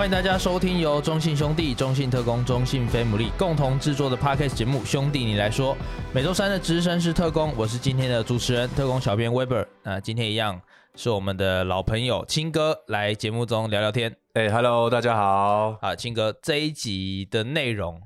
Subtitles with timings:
[0.00, 5.74] 欢迎大家收听由中信兄弟、中信特工、中信飞姆利共同制作的 Podcast 节目《兄弟你来说》。
[6.14, 9.66] 每周三的值日生是特工，我是今天的主持人特工小编 Weber。
[9.82, 10.58] 那今天一样
[10.94, 14.16] 是我们的老朋友青哥来节目中聊聊天。
[14.32, 15.76] 哎、hey，Hello，大家好。
[15.82, 18.00] 啊，青哥这一集的内容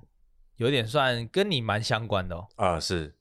[0.56, 2.48] 有点算跟你蛮相关的哦。
[2.56, 3.14] 啊，是，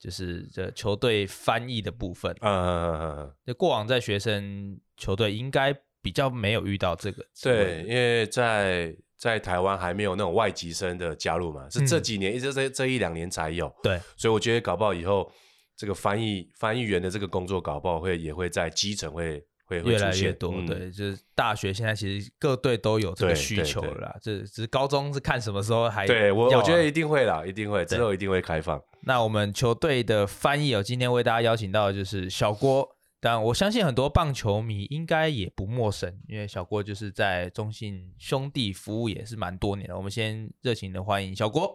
[0.00, 2.34] 就是这球队翻译的部分。
[2.40, 3.32] 嗯嗯嗯嗯。
[3.46, 5.72] 这过往在学生球队应该。
[6.06, 15.28] 比较没有遇到这个，对，因为在在台湾还没有那种外籍生的加入嘛，嗯、是这几年一直这这一两年才有，对，所以我觉得搞不好以后
[15.76, 28.80] 这个翻译翻译员的这个工作搞不好会也会在基层会会会越来越多，嗯、对，就是大学现在其实各队都有这个需求了啦，这只是高中是看什么时候还对我我觉得一定会啦，一定会之后一定会开放。
[29.02, 32.95] 那我们球队的翻译哦，今天为大家邀请到的就是小郭。
[33.26, 39.96] 但我相信很多棒球迷应该也不陌生，因为小郭就是在中信兄弟服务也是蛮多年了。
[39.96, 41.68] 我们先热情的欢迎小郭。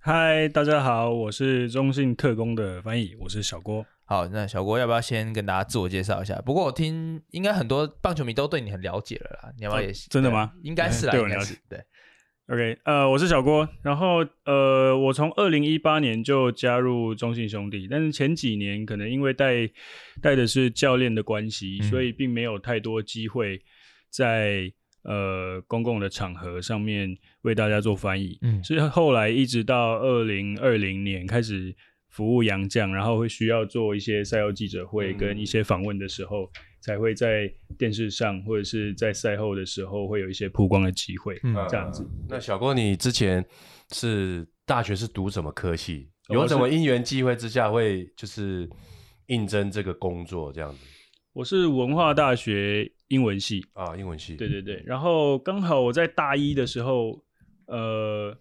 [0.00, 3.86] 嗨，大家好，我是中信特工的翻译，我是小郭。
[4.04, 6.34] 好，那小郭要不要先跟大家自我介绍一下？
[6.44, 10.08] 不过我听应该很多棒球迷都对你很了解了啦，你要不要也是？
[10.08, 10.54] 真的吗？
[10.64, 11.78] 应该是啦，对我了解，对。
[12.50, 19.70] OK，呃，我是小郭，然后呃，我从二零一八年就加入中信兄弟，但是前几年可能因为带
[20.20, 23.62] 带的是教练的关系，嗯，所以并没有太多机会
[24.08, 24.68] 在
[25.04, 31.72] 呃公共的场合上面为大家做翻译，嗯，所以后来一直到二零二零年开始
[32.08, 36.46] 服务洋将，然后会需要做一些赛后记者会跟一些访问的时候。
[36.46, 42.08] 嗯才会在电视上或者是在赛后的时候会有一些曝光的机会，嗯，这样子。
[42.28, 43.44] 那小郭，你之前
[43.92, 46.10] 是大学是读什么科系？
[46.28, 48.68] 有什么因缘际会之下会就是
[49.26, 50.78] 应征这个工作这样子？
[51.32, 54.36] 我是文化大学英文系啊，英文系。
[54.36, 54.82] 对对对。
[54.86, 57.22] 然后刚好我在大一的时候，
[57.66, 58.36] 呃，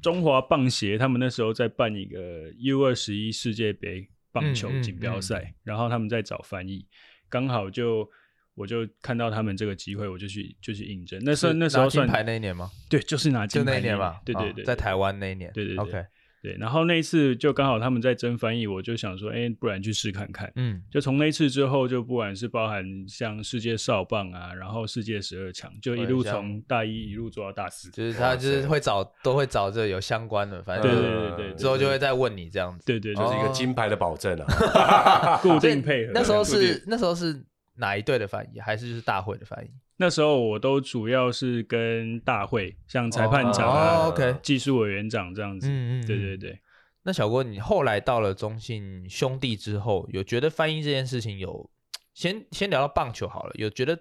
[0.00, 6.86] 中华棒协他们那时候在办一个 U 二十一世界杯棒球锦标赛，嗯嗯嗯，然后他们在找翻译。
[7.28, 8.08] 刚好就
[8.54, 11.20] 我就看到他们这个机会，我就去就去应征。
[11.24, 12.70] 那时候那时候算金牌那一年吗？
[12.88, 14.20] 对，就是拿金牌那一年吧。
[14.24, 15.50] 对对对，在台湾那一年。
[15.52, 15.84] 对对对。
[15.84, 16.06] OK。
[16.46, 20.48] 对，然后那一次就刚好他们在争翻译，我就想说，哎，不然去试看看。
[20.54, 20.80] 嗯。
[20.88, 27.90] 就从那次之后，就不管是包含像世界少棒啊，然后世界十二强，就一路从大一一路做到大四。
[27.90, 32.86] 就是他就是会找都会找这有相关的，反正对对对对，之后就会再问你这样子。
[32.86, 35.38] 对对，就是一个金牌的保证啊。
[35.42, 36.12] 固定配合。
[36.14, 37.44] 那时候是那时候是。
[37.76, 39.70] 哪一队的翻译，还是就是大会的翻译？
[39.98, 45.66] 那时候我都主要是跟大会，像裁判长啊、哦、OK，技术委员长这样子。
[45.70, 46.60] 嗯嗯，对对对。
[47.02, 51.70] 那小郭，你后来到了中信兄弟之后，有觉得翻译这件事情有
[52.12, 53.98] 先先聊到棒球好了，有觉得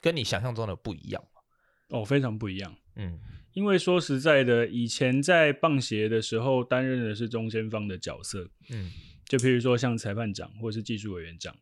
[0.00, 1.40] 跟你想象中的不一样吗？
[1.98, 2.74] 哦，非常不一样。
[2.96, 3.20] 嗯，
[3.52, 8.48] 因为说实在的，以前在棒协的时候担任的是中间方的角色。
[8.70, 8.90] 嗯，
[9.26, 11.54] 就譬如说像裁判长或是技术委员长。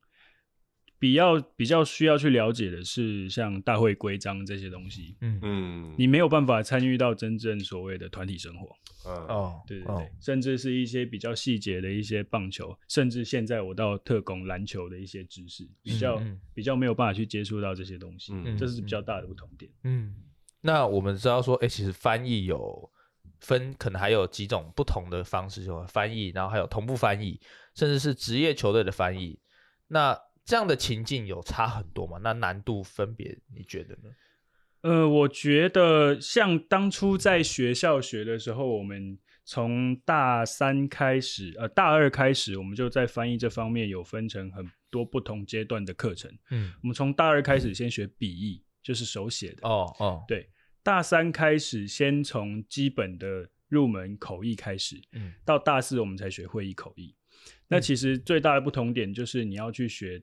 [0.98, 5.38] 比较比较需要去了解的是像大会规章这些东西，嗯。
[5.42, 8.74] 嗯，你没有办法参与到真正所谓的团体生活，
[9.04, 9.14] 嗯。
[9.26, 19.70] 哦，对对对，哦、甚至是一些比较细节的一些棒球，甚至现在我到特工篮球的一些知识，比较、嗯、比较没有办法去接触到这些东西，嗯，这是比较大的不同点。
[19.84, 20.14] 嗯，
[20.62, 22.90] 那我们知道说，哎、欸，其实翻译有
[23.40, 27.38] 分，可能还有几种不同的方式，就翻译，然后还有同步翻译，
[27.74, 29.38] 甚至是职业球队的翻译，
[29.88, 30.18] 那。
[30.46, 32.18] 这样的情境有差很多吗？
[32.22, 34.10] 那难度分别你觉得呢？
[34.82, 46.30] 呃，我觉得像当初在学校学的时候，我们从大三开始，呃，大二开始，我们就在翻译这方面有分成很多不同阶段的课程。
[46.50, 49.68] 嗯，我们从大二开始先学笔译，嗯、就是手写的。
[49.68, 50.48] 哦哦，对，
[50.84, 57.12] 大三开始先从基本的入门口译开始，嗯，到大四我们才学会议口译。
[57.66, 60.22] 那其实最大的不同点就是你要去学。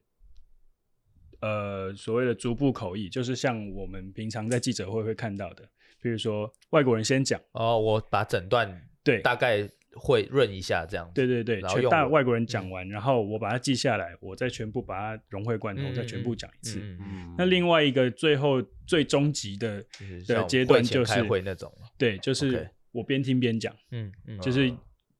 [1.40, 5.62] 呃，所谓的逐步口译，就是像我们平常在记者会会看到的，
[6.00, 16.80] 比如说外国人先讲哦，我把整段对大概会润一下这样子，对对对，全大外国人讲完，嗯，然后我把它记下来，我再全部把它融会贯通，嗯，再全部讲一次。
[16.80, 19.84] 嗯，嗯，那另外一个最后最终极的
[20.26, 24.72] 的阶段就是开会那种，对，就是我边听边讲，嗯嗯，就是。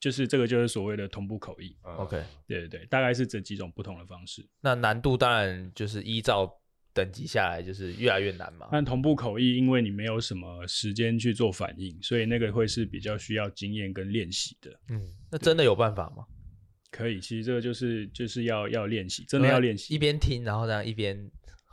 [0.04, 1.74] 就是这个，就是所谓的同步口译。
[1.80, 4.46] OK，对对对，大概是这几种不同的方式。
[4.60, 6.60] 那难度当然就是依照
[6.92, 8.68] 等级下来，就是越来越难嘛。
[8.70, 14.78] 但同步口译，因为你没有什么时间去做反应，所以那个会是比较需要经验跟练习的。
[14.90, 15.00] 嗯，
[15.32, 16.26] 那真的有办法吗？
[16.90, 19.94] 可以，其实这个就是就是要要练习，真的要练习。
[19.94, 21.16] 一边听，然后这样一边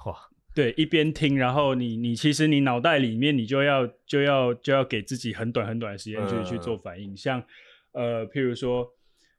[0.05, 0.17] 哇，
[0.55, 7.43] 对，一边听，然后你你其实你脑袋里面你就要就要就要给自己很短很短的时间去、嗯、去做反应，像
[7.93, 8.87] 呃，譬如说，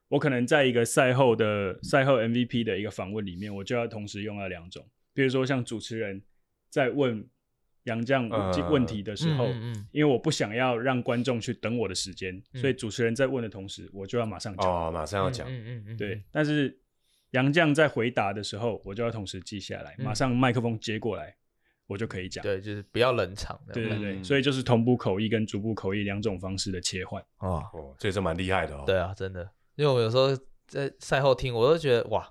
[0.08, 6.22] 我可能在一个赛后的赛后 MVP 的一个访问里面，我就要同时用到两种，比如说像主持人
[6.70, 7.28] 在问。
[7.86, 8.28] 杨绛
[8.70, 14.70] 问题的时候，嗯嗯嗯、因为我不想要让观众去等我的时间，嗯、所以主持人在问的同时，我就要马上讲。
[14.70, 15.48] 哦，马上要讲。
[15.50, 16.78] 嗯嗯嗯、对，但是
[17.32, 21.34] 杨绛在回答的时候，我就要同时记下来，嗯、马上麦克风接过来，
[21.86, 22.42] 我就可以讲。
[22.42, 23.58] 对，就是不要冷场。
[23.72, 27.22] 对对对，嗯、所以就是同步口译跟逐步口译两种方式的切换。
[27.38, 28.84] 哦，哦，这也是蛮厉害的哦。
[28.86, 30.36] 对啊，真的，因为我有时候
[30.66, 32.28] 在赛后听，我都觉得哇，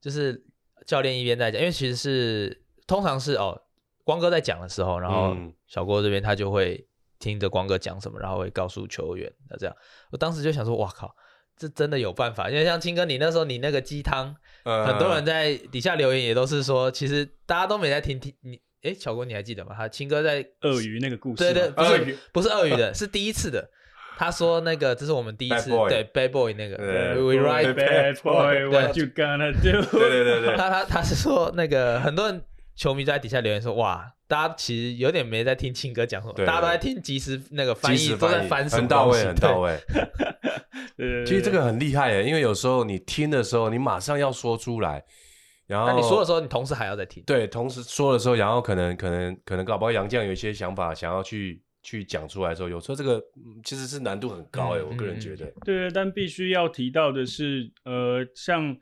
[0.00, 0.44] 就是
[0.86, 3.62] 教练一边在讲，因为其实是通常是哦。
[4.04, 5.36] 光哥在讲的时候，然后
[5.66, 6.82] 小郭这边他就会
[7.18, 9.30] 听着光哥讲什么，然后会告诉球员。
[9.50, 9.76] 那这样，
[10.10, 11.14] 我当时就想说，哇靠，
[11.58, 12.48] 这真的有办法？
[12.48, 14.34] 因为像青哥，你那时候你那个鸡汤，
[14.64, 18.58] 呃、很多人在底下留言也都是说，其实大家都没在听听你。
[18.82, 19.72] 哎，小郭你还记得吗？
[19.76, 23.68] 他青哥在鳄鱼那个故事，对对，不是鱼不是鳄鱼的，是第一次的。
[24.16, 29.82] 他说那个这是我们第一次 Bad 对 Bad Boy 那个对，We write Bad Boy，What you gonna do？
[29.98, 32.42] 对对对对，他他他是说那个很多人。
[32.78, 39.76] 球迷在底下留言说：“哇，大家其实有点没在听庆哥讲什么，对大家都在听即时那个翻译，都在翻什么，很到位，很到位。
[40.96, 45.02] 对其实这个很厉害耶，因为有时候你听的时候，你马上要说出来，
[45.68, 47.22] 然后那你说的时候，你同时还要再听。
[47.24, 53.22] 对，同时说的时候，然后可能可能可能搞不好杨绛有一些想法想要去去讲出来的时候，有时候这个
[53.62, 55.46] 其实是难度很高哎，嗯、我个人觉得。
[55.64, 58.76] 对，但必须要提到的是，呃，像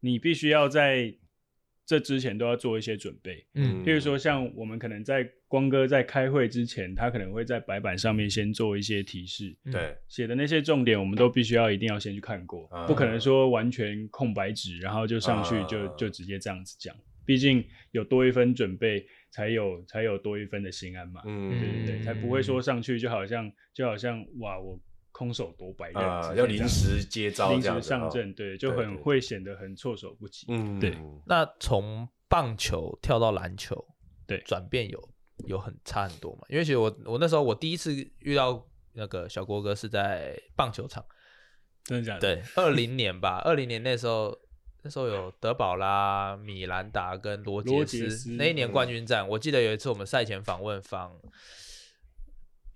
[0.00, 1.12] 你必须要在。
[1.88, 16.94] 这之前都要做一些准备，嗯，譬如说像我们可能在光哥在开会之前，他可能会在白板上面先做一些提示，对，写的那些重点我们都必须要一定要先去看过，嗯、不可能说完全空白纸，然后就上去就、嗯、就直接这样子讲，
[17.24, 24.78] 毕竟有多一分准备，才有才有多一分的心安嘛，嗯，对对对，才不会说上去就好像就好像哇我。
[25.18, 30.46] 空手夺白啊，要临时接招，临时上阵，对，就很会显得很措手不及。
[30.48, 30.96] 嗯，对。
[31.26, 33.84] 那从棒球跳到篮球，
[34.28, 35.08] 对，转变有
[35.48, 36.42] 有很差很多嘛？
[36.48, 41.04] 因为其实我我那时候我第一次遇到那个小郭哥是在棒球场，
[41.82, 42.20] 真的假的？
[42.20, 44.38] 对，二零年吧，二零年那时候
[44.84, 51.20] 那时候有德保拉、米兰达跟罗杰斯那一年冠军战，我记得有一次我们赛前访问访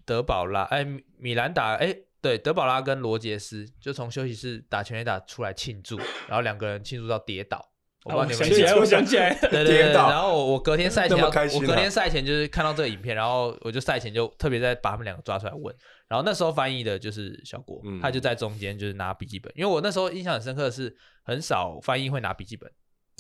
[0.05, 0.85] 德保拉，哎，
[1.17, 1.97] 米兰达，哎。
[2.23, 5.99] 对，德保拉跟罗杰斯就从休息室打全垒打出来庆祝，
[6.29, 7.69] 然后两个人庆祝到跌倒。
[8.05, 9.93] 我帮你们想起来，我想起来， 对对对。
[9.93, 11.31] 然后我我隔天赛前，我
[11.61, 15.73] 隔天赛前就是看到这个影片，然后我就赛前就特别在把他们两个抓出来问。
[16.09, 20.93] 然后那时候翻译的就是小郭，他就在中间就是拿笔记本，因为我那时候印象很深刻的是
[21.23, 22.69] 很少翻译会拿笔记本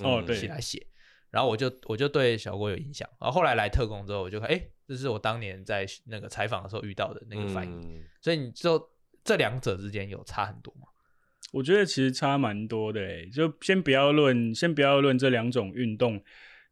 [0.02, 0.84] 哦，对，起来写。
[1.31, 3.08] 然后我就我就对小郭有印象。
[3.20, 8.02] 然后后来来特工之后，我就看，哎，这是我当年在那个采访的时候遇到的那个翻译。
[8.20, 8.90] 所以你就。
[9.24, 10.88] 这两者之间有差很多吗？
[11.52, 16.19] 我觉得其实差蛮多的诶，就先不要论，先不要论这两种运动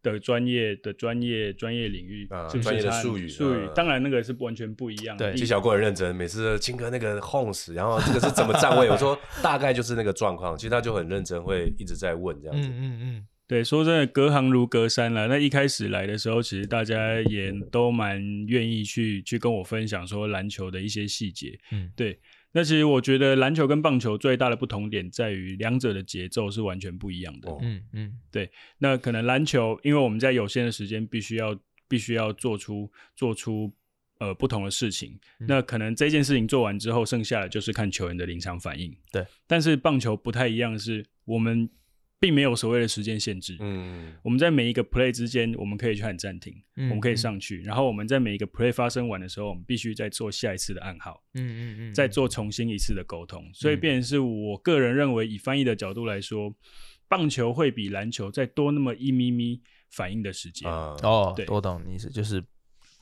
[0.02, 5.30] 的专业的专业专业领域，啊，专业的术语术语，当然那个是完全不一样的。
[5.30, 8.88] 对，其实小郭很认真，每次青哥那个 home 然后这个是怎么站位？
[8.88, 12.68] 我说 大概就是那个状况，其实他就很认真，会一直在问这样子。
[12.68, 13.26] 嗯嗯嗯。
[13.46, 15.26] 对，说真的，隔行如隔山了。
[15.26, 21.58] 那一开始来的时候，其实大家也都蛮愿意去去跟我分享说篮球的一些细节。
[21.72, 22.18] 嗯，对。
[22.52, 27.50] 那其实我觉得篮球跟棒球最大的不同点在于两者的节奏是完全不一样的。
[27.62, 28.50] 嗯嗯，对。
[28.78, 31.56] 那可能篮球，因为我们在有限的时间必须要
[31.88, 33.72] 必须要做出做出
[34.18, 35.18] 呃不同的事情。
[35.38, 38.94] 嗯、那可能这件事情做完之后，剩下的就是看球员的临场反应。
[39.12, 39.26] 对。
[39.46, 41.68] 但是棒球不太一样，是我们。
[42.20, 43.56] 并没有所谓的时间限制。
[43.60, 51.22] 嗯，我们在每一个 play 之间，我们可以去按暂停，嗯、我们可以上去，然后我们在每一个 play 发生完的时候，我们必须再做下一次的暗号。
[51.32, 53.42] 嗯嗯嗯，再做重新一次的沟通。
[53.54, 56.54] 所以，变成是我个人认为，以翻译的角度来说，
[57.08, 60.70] 棒球会比篮球再多那么一咪咪反应的时间。
[60.70, 62.44] 哦，对，我懂你意思，就是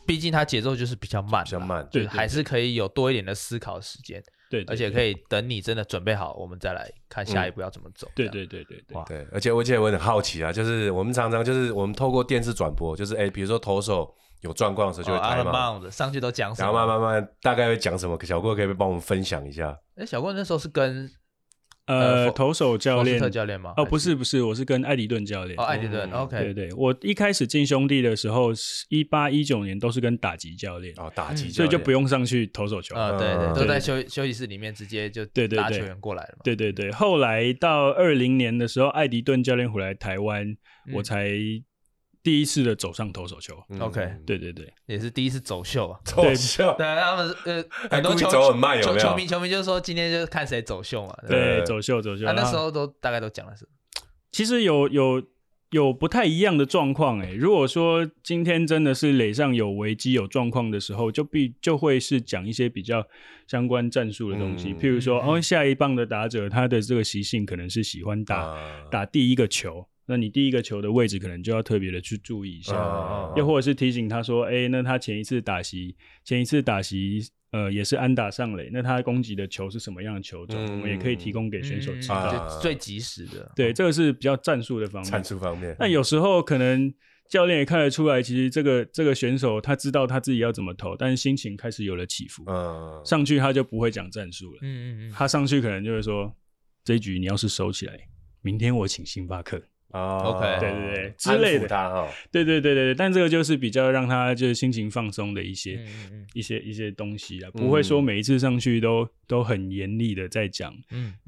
[0.06, 4.22] 毕竟它节奏就是比较慢，比较慢，对，还是可以有多一点的思考时间。
[4.50, 8.08] 对，而且可以等你真的准备好，我们再来看下一步要怎么走。
[8.14, 19.76] 对对对对对，对，而且我记得我很好奇啊，就是我们常常就是我们透过电视转播，就是哎，比如说投手有状况的时候就会开嘛，上去都讲什么，然后慢慢慢大概会讲什么，小郭可以不可以帮我们分享一下？
[19.96, 21.10] 哎，小郭那时候是跟。
[21.88, 23.72] 呃，投手教练，特教练吗？
[23.76, 25.58] 哦，不是不是，我是跟艾迪顿教练。
[25.58, 26.38] 哦，艾迪顿，OK。
[26.38, 28.50] 对对，我一开始进兄弟的时候，
[28.90, 30.92] 一八一九年都是跟打击教练。
[30.98, 32.94] 哦，打击教练，所以就不用上去投手球。
[32.94, 36.40] 啊，对对，都在休休息室里面直接就对对对球员过来了嘛。
[36.44, 40.56] 对对对，后来到二零年的时候，艾迪顿教练回来台湾，
[40.94, 41.32] 我才。
[42.28, 43.56] 第一次的走上投手球。
[43.70, 45.98] 嗯 OK 对对对，也是第一次走秀啊。
[46.04, 51.16] 走秀， 对，他们呃很多球走很慢有没有球球迷球迷就说今天就是看谁走秀嘛。
[51.22, 52.26] 对不对，对，走秀走秀。
[52.26, 53.70] 啊，那时候都大概都讲了什么？
[54.30, 55.22] 其实有有
[55.70, 57.32] 有不太一样的状况诶。
[57.34, 63.06] 如果说今天真的是垒上有危机、有状况的时候，就必就会是讲一些比较
[63.46, 77.28] 相关战术的东西，嗯譬如说，嗯哦，下一棒的打者他的这个习性可能是喜欢打、啊打第一个球，那你第一个球的位置可能就要特别的去注意一下，啊又或者是提醒他说，哎，那他前一次打席，前一次打席。
[77.50, 80.62] 呃，也是安打上垒，那他攻击的球是什么样的球种？
[80.66, 82.14] 嗯我们也可以提供给选手知道。
[82.14, 83.50] 啊最及时的。
[83.56, 85.10] 对，这个是比较战术的方面。
[85.10, 86.92] 战术方面，那有时候可能
[87.26, 94.58] 教练也看得出来，其实这个这个选手他知道他自己要怎么投，但是心情开始有了起伏，嗯，上去他就不会讲战术了。
[94.60, 95.10] 嗯嗯嗯。
[95.10, 96.30] 他上去可能就会说
[96.84, 97.98] ：“这一局你要是收起来，
[98.42, 99.58] 明天我请星巴克。
[99.92, 101.60] 哦 OK 对对对之类的。
[101.60, 105.82] 安抚他哈，”对对对对对，但这个就是比较让他就是心情放松的一些、
[106.34, 110.74] 一些一些东西啊，不会说每一次上去都都很严厉的在讲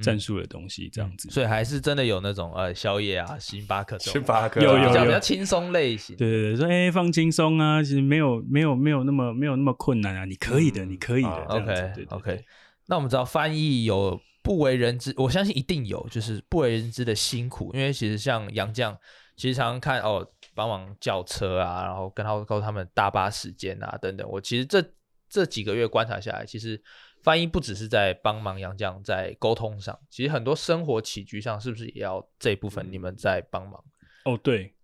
[0.03, 1.31] 战术的东西这样子。
[1.31, 4.13] 所以还是真的有那种呃宵夜啊、星巴克这种。
[4.13, 5.05] 星巴克有有有。
[5.05, 6.15] 比较轻松类型。
[6.17, 10.91] 对对对，说哎、欸、放轻松啊，其实没有没有没有那么没有那么困难啊，你可以的，嗯。
[10.91, 11.45] 你可以的。
[11.49, 12.07] OK 对对对。
[12.11, 12.45] OK，
[12.87, 17.71] 那我们知道翻译有不为人知，我相信一定有，就是不为人知的辛苦。
[17.73, 18.99] 因为其实像杨绛，
[19.37, 24.29] 其实常常看哦，帮忙叫车啊，然后跟他告诉他们大巴时间啊等等。
[24.29, 24.85] 我其实这
[25.29, 26.83] 这几个月观察下来，其实
[27.23, 33.81] 翻译不只是在帮忙杨绛在沟通上，其实很多生活起居上是不是也要这一部分你们在帮忙？
[34.25, 34.75] 哦对，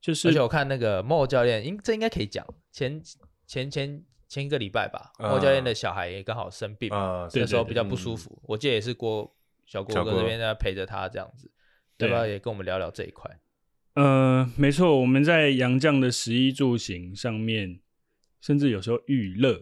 [0.00, 3.02] 就是而且我看那个莫教练，应这应该可以讲，前
[3.48, 8.40] 前前前一个礼拜吧，啊莫教练的小孩也刚好生病嘛，啊，对那时候比较不嗯舒服。
[8.44, 9.28] 我记得也是郭
[9.66, 11.50] 小郭哥这边在陪着他这样子，
[11.96, 13.30] 对要不要也跟我们聊聊这一块？
[13.94, 17.80] 呃，没错，我们在杨绛的食衣住行上面，
[18.40, 19.60] 甚至有时候娱乐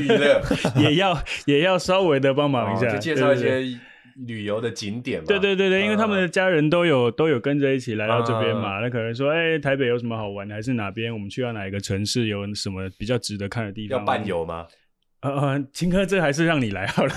[0.00, 0.40] 娱乐
[0.80, 3.80] 也要也要稍微的帮忙一下，哦就介绍一对对对些
[4.26, 5.26] 旅游的景点嘛。
[5.26, 13.98] 对对对对，因为他们的家人都有都有跟着一起来到这边嘛，啊那可能说，哎，台北有什么好玩的，还是哪边我们去到哪一个城市有什么比较值得看的地方？
[13.98, 14.66] 要伴游吗？
[15.20, 17.12] 呃呃，秦科，这还是让你来好了。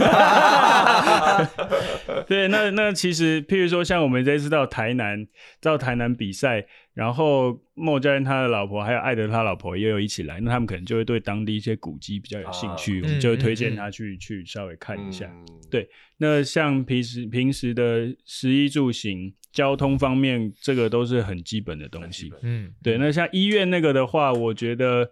[2.28, 5.28] 对，那那其实，譬如说，像我们这次到台南，
[5.62, 15.26] 到台南比赛，然后莫教练他的老婆还有艾德他老婆也有一起来，那他们可能就会对当地一些古迹比较有兴趣，啊我们就会推荐他去去稍微看一下。
[15.26, 15.88] 嗯对
[16.18, 22.34] 那像平时平时的食衣住行、交通方面，这个都是很基本的东西。
[22.42, 25.12] 嗯，对，那像医院那个的话，我觉得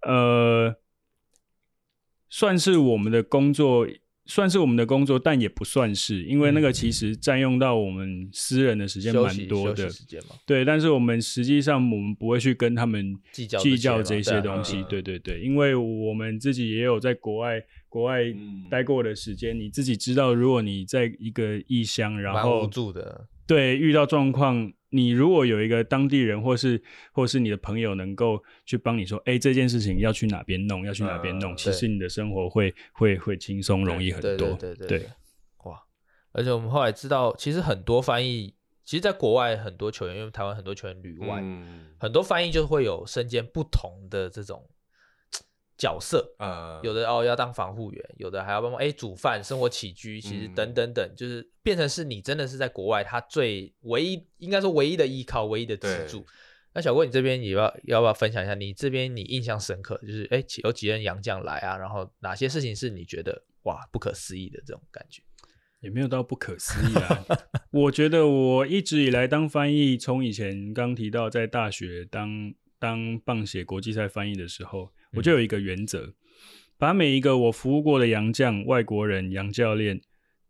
[0.00, 0.74] 呃，
[2.30, 3.86] 算是我们的工作，
[4.26, 9.88] 算是我们的工作，但也不算是，因为那个其实占用到我们私人的时间蛮多的。
[9.88, 14.80] 时间嘛，对，但是我们实际上我们不会去跟他们计较计较这这些东西。
[14.80, 17.58] 嗯对对对，因为我们自己也有在国外
[17.88, 23.26] 国外嗯待过的时间，你自己知道，如果你在一个异乡，然后无后助的。
[23.46, 34.48] 对，遇到状况，你如果有一个当地人，或是或是你的朋友，能够去帮你说，哎，这件事情要去哪边弄，要去哪边弄，嗯其实你的生活会会会轻松容易很多。
[34.54, 35.08] 对对对对，
[35.64, 35.82] 哇！
[36.32, 38.54] 而且我们后来知道，其实很多翻译，
[38.84, 44.68] 其实在国外很多球员，因为台湾很多球员旅外，嗯很多翻译就会有身兼不同的这种
[45.78, 46.34] 角色。
[46.38, 56.26] 啊，有的哦要当防护员，有的还要帮忙哎煮饭、生活起居，其实嗯等等等，就是变成是你真的是在国外，他最唯一应该说唯一的依靠、唯一的支柱。
[56.74, 58.54] 那小郭，你这边也要要不要分享一下？
[58.54, 65.22] 你这边你印象深刻，就是哎有几任洋将来啊，然后哪些事情是你觉得哇不可思议的这种感觉？
[65.80, 67.24] 也没有到不可思议啊。
[67.70, 76.14] 我觉得我一直以来当翻译，从以前刚提到在大学当当棒写国际赛翻译的时候，我就有一个原则，
[76.76, 80.00] 把每一个我服务过的洋将、外国人、洋教练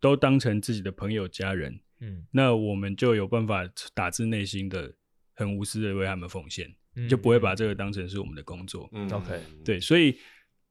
[0.01, 1.81] 都当成自己的朋友、家人。
[2.01, 4.95] 嗯，那我们就有办法打自内心的
[5.35, 8.89] 很无私的为他们奉献，嗯就不会把这个当成是我们的工作。
[8.93, 10.17] 嗯 OK，对，所以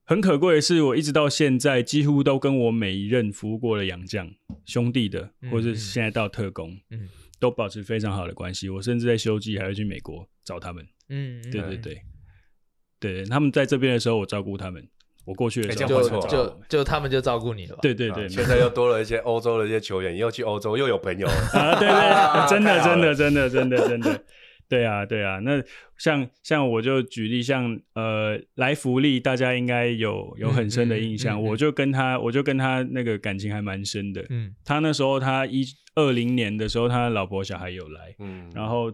[0.04, 4.30] 很可贵的是，我一直到现在几乎都跟我每一任服务过的洋将
[4.64, 8.70] 兄弟的，嗯或是现在到特工，嗯都保持非常好的关系。
[8.70, 10.86] 我甚至在休季还会去美国找他们。
[11.10, 12.02] 嗯，对对对，
[13.00, 14.86] 对，他们在这边的时候，我照顾他们。
[15.24, 17.80] 我过去的时候，就就就他们就照顾你了吧？
[17.82, 24.24] 对对对，啊现在又多了一些欧洲的一些球员，又去欧洲又有朋友了啊，对对， 真的真的真的真的真的，
[24.70, 25.38] 对啊对啊。
[25.40, 25.62] 那
[25.98, 31.38] 像像我就举例，像呃来福利，大家应该有有很深的印象。
[31.42, 34.24] 我就跟他，我就跟他那个感情还蛮深的。
[34.30, 35.62] 嗯他那时候他一
[35.94, 38.90] 二零年的时候，他老婆小孩有来，嗯，然后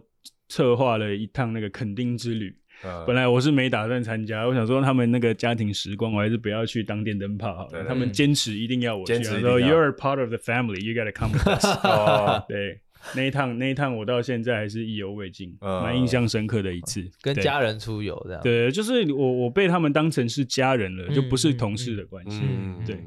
[0.49, 2.53] 策划了一趟那个垦丁之旅。
[2.85, 7.83] 嗯、本来我是没打算参加，我想说他们那个家庭时光，我还是不要去当电灯泡好了。
[7.85, 11.65] 他们坚持一定要我去，说 You're a part of the family, you gotta come with us。
[11.85, 12.79] 哦， 对，
[13.15, 17.09] 那一趟那一趟我到现在还是意犹未尽，蛮、嗯、印象深刻的一次。
[17.21, 18.41] 跟家人出游这样。
[18.41, 22.41] 对，就是我我被他们当成是家人了，嗯、就不是同事的关系。
[22.43, 23.03] 嗯，对。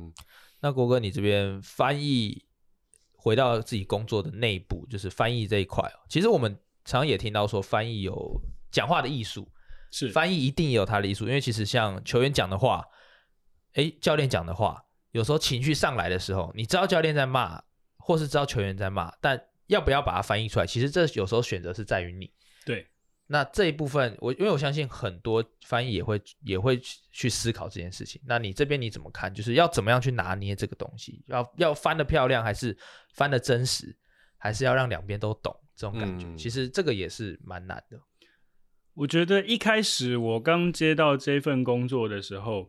[0.60, 2.42] 那国哥，你这边翻译
[3.14, 5.98] 回到自己工作的内部，就是翻译这一块哦。
[6.08, 6.50] 其实我们
[6.84, 9.48] 常常也听到说，翻译有讲话的艺术。
[9.90, 12.84] 是翻译一定也有它的艺术，因为其实像球员讲的话，
[13.74, 17.62] 哎，教练讲的话，有时候情绪上来的时候，你知道教练在骂，
[17.96, 22.30] 或是知道球员在骂，但要不要把它翻译出来，其实这有时候选择是在于你。
[22.64, 22.86] 对，
[23.26, 26.80] 那这一部分我因为我相信很多翻译也会也会
[27.12, 28.20] 去思考这件事情。
[28.26, 29.32] 那你这边你怎么看？
[29.32, 31.22] 就是要怎么样去拿捏这个东西？
[31.28, 32.76] 要要翻的漂亮，还是
[33.14, 33.96] 翻的真实，
[34.36, 36.26] 还是要让两边都懂这种感觉？
[36.26, 37.98] 嗯、其实这个也是蛮难的。
[38.98, 42.68] 我觉得一开始我刚接到这份工作的时候，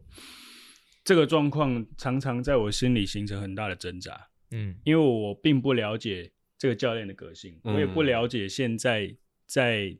[1.03, 4.29] 这个状况常常在我心里形成很大的挣扎。
[4.51, 9.12] 嗯，因为我并不了解这个教练的个性，嗯、我也不了解现在
[9.48, 9.98] 在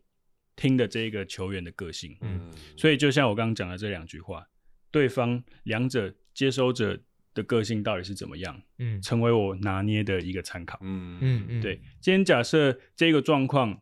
[0.56, 2.16] 听的这个球员的个性。
[2.22, 4.46] 嗯，所以就像我刚刚讲的这两句话，
[4.92, 6.96] 对方两者接收者
[7.34, 8.62] 的个性到底是怎么样？
[8.78, 10.78] 嗯，成为我拿捏的一个参考。
[10.84, 11.82] 嗯嗯嗯，对。
[12.00, 13.82] 今天假设这个状况。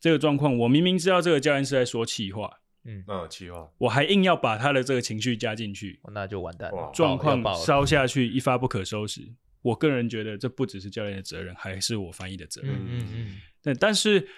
[0.00, 2.50] 这个状况，我明明知道这个教练是在说气话，
[2.84, 6.90] 嗯，啊，气话，我还硬要把他的这个情绪加进去，那就完蛋了。
[6.94, 9.22] 状况烧下去，一发不可收拾。
[9.60, 12.72] 我个人觉得，这不只是教练的责任，还是我翻译的责任。
[12.74, 13.36] 嗯嗯嗯。
[13.60, 14.28] 但，但是，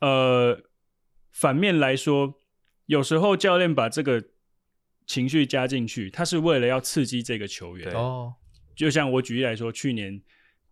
[0.00, 0.58] 呃，
[1.30, 2.34] 反面来说，
[2.86, 4.24] 有时候教练把这个
[5.06, 7.92] 情绪加进去，他是为了要刺激这个球员。
[7.92, 8.32] 哦，
[8.74, 10.22] 就像我举例来说，去年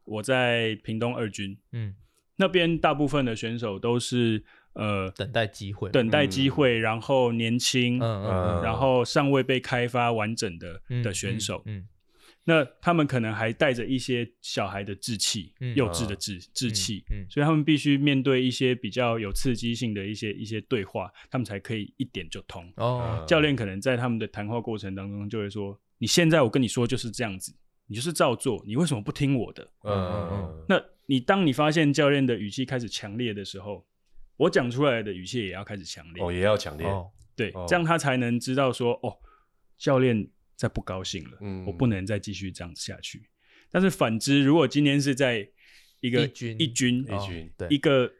[0.04, 1.94] 我在屏东二军，嗯。
[2.40, 11.86] 那边大部分的选手都是呃等待机会，等待机会，然后年轻，嗯嗯，然后尚未被开发完整的的选手，嗯，
[12.44, 22.66] 那他们可能还带着一些小孩的稚气，幼稚的稚稚气，嗯，所以他们必须面对一些比较有刺激性的一些一些对话，他们才可以一点就通。
[22.76, 27.54] 哦，教练可能在他们的谈话过程当中就会说：“你现在我跟你说就是这样子，
[27.86, 30.82] 你就是照做，你为什么不听我的？”嗯嗯嗯，那。
[31.10, 33.84] 你当你发现教练的语气开始强烈的时候，
[34.36, 39.18] 我讲出来的语气也要开始强烈哦，也要强烈，哦、对，哦、这样他才能知道说，哦，
[39.76, 43.28] 教练在不高兴了，嗯，我不能再继续这样子下去。
[43.72, 45.48] 但是反之，如果今天是在
[46.00, 47.68] 一个一军一军、哦、一军对。
[47.70, 48.12] 一个。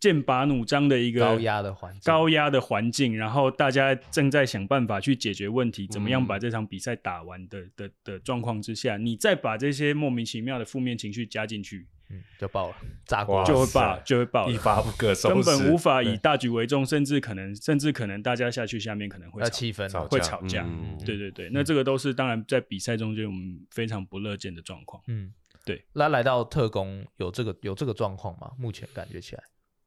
[0.00, 20.66] 剑拔弩张的一个高压的环境，高压的环境，然后大家正在想办法去解决问题，怎么样把这场比赛打完的的的状况之下，你再把这些莫名其妙的负面情绪加进去，嗯，就爆了，炸锅就会爆，就会爆，一发不可收拾，根本无法以大局为重，甚至可能，甚至可能大家下去下面可能会气氛会吵架，
[21.06, 25.32] 对对对，那这个都是当然在比赛中间我们非常不乐见的状况，嗯，
[25.64, 25.84] 对。
[25.92, 28.50] 那来到特工有这个有这个状况吗？
[28.58, 29.42] 目前感觉起来。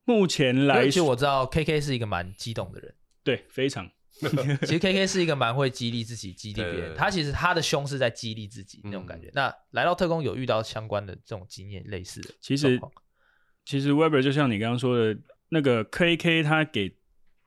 [0.05, 3.89] 目前来说，其实我知道 KK 是一个蛮激动的人，对，非常。
[4.61, 6.75] 其实 KK 是一个蛮会激励自己、激励别人。
[6.75, 9.27] 对对对，他其实他的胸是在激励自己那种感觉。
[9.27, 12.29] 嗯、那来到特工有遇到相关的这种经验类似的？
[12.39, 12.79] 其实，
[13.65, 16.95] 其实 Weber 就像你刚刚说的，那个 KK 他给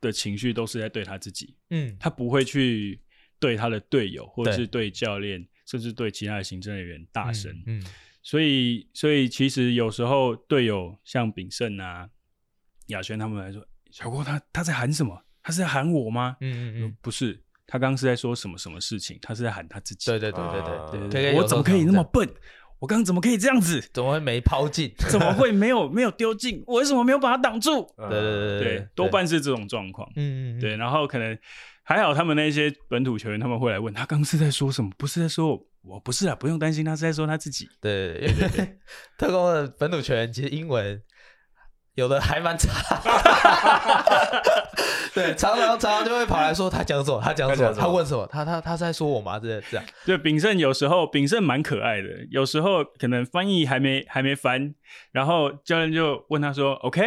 [0.01, 3.01] 的情绪都是在对他自己，嗯，他不会去
[3.39, 7.87] 对他的队友或者是对教练，甚至对其他的行政人员大声，嗯，嗯，
[8.23, 12.09] 所以，所以其实有时候队友像炳胜啊。
[12.91, 15.21] 亚轩他们来说，小郭他他在喊什么？
[15.47, 16.37] 他是在喊我吗？
[16.41, 19.17] 嗯嗯嗯，不是，他刚刚是在说什么什么事情？
[19.23, 20.11] 他是在喊他自己。
[20.11, 20.43] 对对对
[20.91, 22.29] 对对对，我怎么可以那么笨？
[22.81, 23.81] 我刚刚怎么可以这样子？
[23.95, 24.93] 怎么会没抛进？
[25.09, 26.65] 怎么会没有没有丢进？
[26.67, 27.89] 我为什么没有把它挡住？
[27.97, 30.11] 对对对对，多半是这种状况。
[30.17, 31.39] 嗯嗯，对，然后可能
[31.85, 34.91] 还好，他们那些本土球员他们会来问他刚刚是在说什么？
[34.99, 37.69] 不是在说我，不是啊，不用担心，他是在说他自己。
[37.81, 38.77] 对对对，
[39.17, 41.01] 特工的本土球员其实英文。
[41.97, 42.71] 有的还蛮差，
[45.15, 49.39] 对，常常常常就会跑来说他讲什么，他讲什么，他问什么，他他他在说我吗？
[49.41, 54.75] 这这样，对，秉胜有时候秉胜蛮可爱的，有时候可能翻译还没还没翻，
[55.11, 57.03] 然后教练就问他说 OK，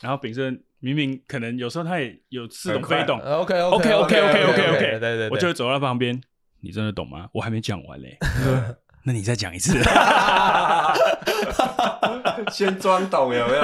[0.00, 6.18] 然后秉胜明明可能有时候他也有似懂非懂，OK OK OK OK OK OK，对对对，我就会走到旁边，
[6.60, 7.28] 你真的懂吗？
[7.34, 8.16] 我还没讲完嘞，
[9.04, 9.78] 那你再讲一次。
[12.50, 13.62] 先装懂有没有？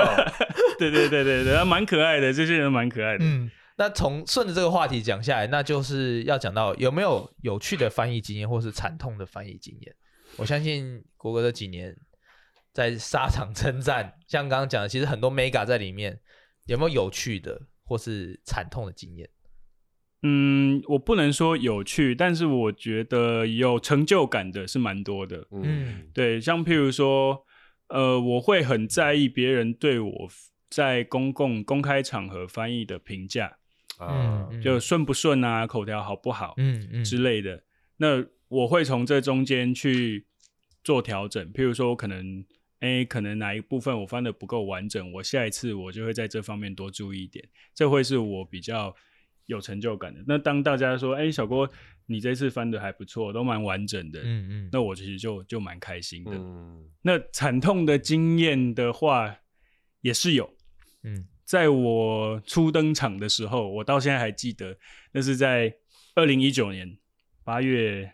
[0.78, 3.24] 对对对对对，他蛮可爱的，这些人蛮可爱的。
[3.24, 9.94] 嗯，那从顺着这个话题讲下来，那就是要讲到有没有有趣的翻译经验，或是惨痛的翻译经验。
[10.36, 11.94] 我相信国哥这几年
[12.72, 16.18] 在沙场征战，像刚刚讲的，其实很多 mega 在里面，
[16.66, 19.28] 有没有有趣的或是惨痛的经验？
[20.22, 25.46] 嗯，我不能说有趣，但是我觉得有成就感的是蛮多的。
[25.52, 27.44] 嗯，对，像譬如说，
[27.88, 30.28] 呃，我会很在意别人对我
[30.68, 33.58] 在公共公开场合翻译的评价，
[33.98, 37.62] 啊，就顺不顺啊，口条好不好，嗯嗯之类的。
[37.98, 40.26] 那我会从这中间去
[40.82, 42.44] 做调整，譬如说，我可能，
[42.80, 48.92] 哎，可能哪一部分我翻的不够完整，我下一次我就会在这方面多注意一点，这会是我比较。
[49.48, 50.22] 有成就感的。
[50.26, 51.66] 那当大家说：“哎、欸，小郭，
[52.04, 56.32] 你这次翻的还不错，都蛮完整的。”嗯嗯，那我其实就就蛮开心的。
[56.32, 59.38] 嗯，那惨痛的经验的话，
[60.02, 60.54] 也是有。
[61.02, 64.76] 嗯，在我初登场的时候，我到现在还记得，
[65.12, 65.74] 那是在
[66.14, 66.98] 二零一九年
[67.42, 68.12] 八月，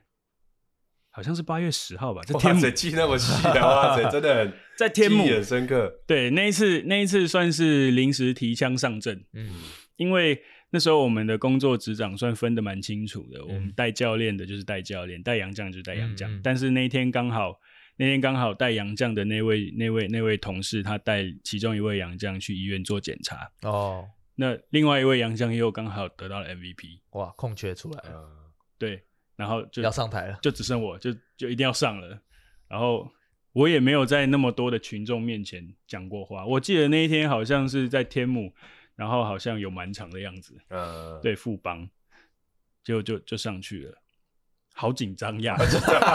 [1.11, 2.23] 好像是八月十号吧。
[2.23, 6.03] 在天母记那么细的哇塞，真的很 在天母很深刻。
[6.07, 9.25] 对，那一次那一次算是临时提枪上阵。
[9.33, 9.51] 嗯，
[9.97, 10.41] 因为。
[10.75, 16.29] 那时候我们的工作职掌算分得蛮清楚的，嗯、我们带教练的就是带教练，带洋将就是带洋将。
[16.29, 17.61] 嗯嗯、但是那一天刚好，
[17.97, 23.49] 那天刚好带洋将的那位、那位、那位同事，他带其中一位洋将去医院做检查。
[23.63, 26.99] 哦，那另外一位洋将又刚好得到了 MVP。
[27.11, 28.11] 哇，空缺出来了。
[28.11, 28.29] 呃、
[28.77, 29.01] 对，
[29.37, 32.21] 然后就要上台了，就只剩我就就一定要上了。
[32.67, 33.09] 然后
[33.53, 36.45] 我也没有在那么多的群众面前讲过话。
[36.45, 38.53] 我记得那一天好像是在天母。
[38.97, 41.89] 然后好像有满场的样子，嗯，对，富邦，
[42.83, 43.95] 就就就上去了，
[44.75, 45.57] 好紧张呀！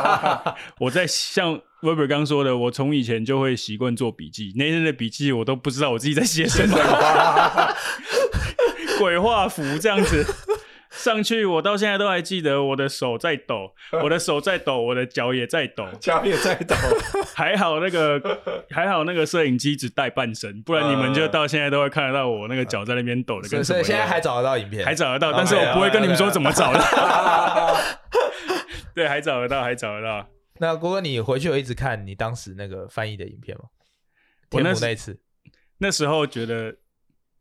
[0.80, 6.78] 我在像 Weber 刚说的，我从以前就会习惯做笔记，那天的笔记我都不知道我自己在写什么，
[9.00, 10.26] 鬼画符这样子。
[11.00, 16.76] 上去，我到现在都还记得，我的手在抖， 我的手在抖，我的脚也在抖，脚也在抖。
[17.34, 18.22] 还好那个，
[18.70, 23.64] 还好那个摄影机只带半身，不然你们就到现在都会看得到我那个脚在那边抖的跟什么。
[23.64, 26.80] 所以现在还找得到影片，还找得到，但是我不会跟你们说怎么找的。
[28.94, 30.28] 对，还找得到，还找得到。
[30.60, 33.64] 那郭哥，你回去有一直看你当时那个翻译的影片吗？
[34.50, 35.18] 天母那一次，
[35.78, 36.76] 那时候觉得。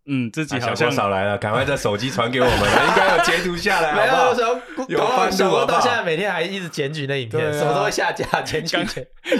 [0.09, 2.57] 嗯，自己好像少来了，赶快在手机传给我们，
[2.89, 4.35] 应该有截图下来，没有？
[4.89, 5.67] 有翻小郭！
[5.67, 8.77] 到现在每天还一直检举那影片，什么都会下架，检举，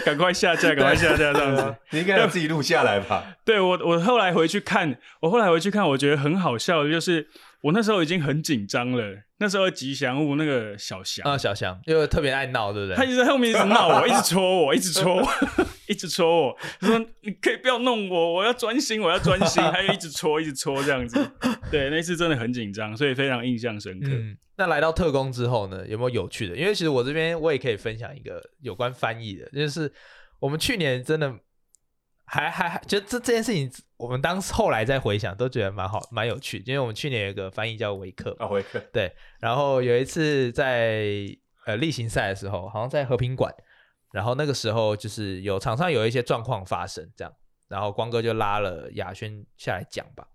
[0.05, 1.75] 赶快下架，赶快下架这样子。
[1.91, 3.25] 你应该要自己录下来吧？
[3.45, 7.29] 对我，我后来回去看，我后来回去看，我觉得很好笑的就是。
[7.63, 9.23] 我那时候已经很紧张了。
[9.41, 12.97] 那时候吉祥物那个小翔啊，小翔又特别爱闹，对不对？
[12.97, 15.29] 他一直在后面一直闹我，一直戳我，一直戳我，
[15.87, 16.57] 一直戳我。
[16.81, 21.25] 他说：“你可以不要弄我，我要专心，我要专心。”他又一直戳，一直戳这样子。
[21.71, 24.09] 对，那次真的很紧张，所以非常印象深刻。
[24.11, 26.57] 嗯，那来到特工之后呢，有没有有趣的？
[26.57, 29.93] 因为其实我这边我也可以分享一个有关翻译的，就是
[30.41, 31.33] 我们去年真的。
[32.31, 36.63] 还还还，就这这件事情，我们当时后来再回想，都觉得蛮好，蛮有趣。
[36.67, 39.11] 因为我们去年有一个翻译叫维克啊，维克对。
[39.41, 41.07] 然后有一次在
[41.65, 43.51] 呃例行赛的时候，好像在和平馆，
[44.13, 47.33] 然后那个时候就是有场上有一些状况发生，这样，
[47.67, 50.29] 然后光哥就拉了亚轩下来讲吧。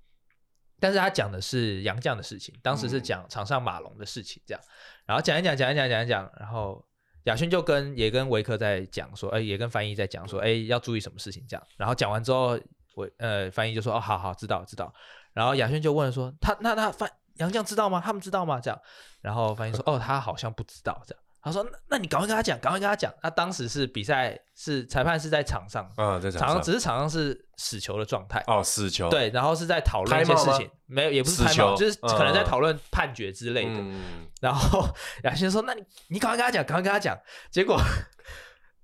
[0.80, 4.62] 但是他讲的是杨绛的事情，当时是讲场上马龙的事情，这样。
[5.06, 6.84] 然后讲一讲，讲一讲，讲一讲，然后。
[7.24, 11.68] 亚轩就跟也跟维克在讲说，哎、也跟翻译在讲说，哎、要注意什么事情这样。
[11.78, 12.60] 然后讲完之后，
[12.96, 14.94] 我呃翻译就说，哦，好好，知道知道。
[15.34, 18.02] 然后亚轩就问说，他那那翻杨绛知道吗？
[18.04, 18.60] 他们知道吗？
[18.60, 18.80] 这样。
[19.22, 21.23] 然后翻译说，哦，他好像不知道这样。
[21.44, 23.14] 他说：“那那你赶快跟他讲，赶快跟他讲。
[23.22, 28.42] 那当时是比赛，是裁判是在场上，啊，在场上，只是场上是死球的状态。
[28.48, 29.10] 哦，死球。
[29.10, 33.76] 对，然后是在讨论一些事情，没有，也不是拍球，就是可能在讨论判决之类的。
[33.76, 34.88] 嗯、然后
[35.26, 37.18] 雅轩说：‘那你你赶快跟他讲，赶快跟他讲。’
[37.52, 37.78] 结果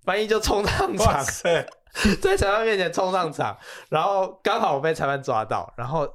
[0.03, 1.65] 翻译就冲上场，塞
[2.21, 6.13] 在裁判面前冲上场，然后刚好我被裁判抓到，然后。”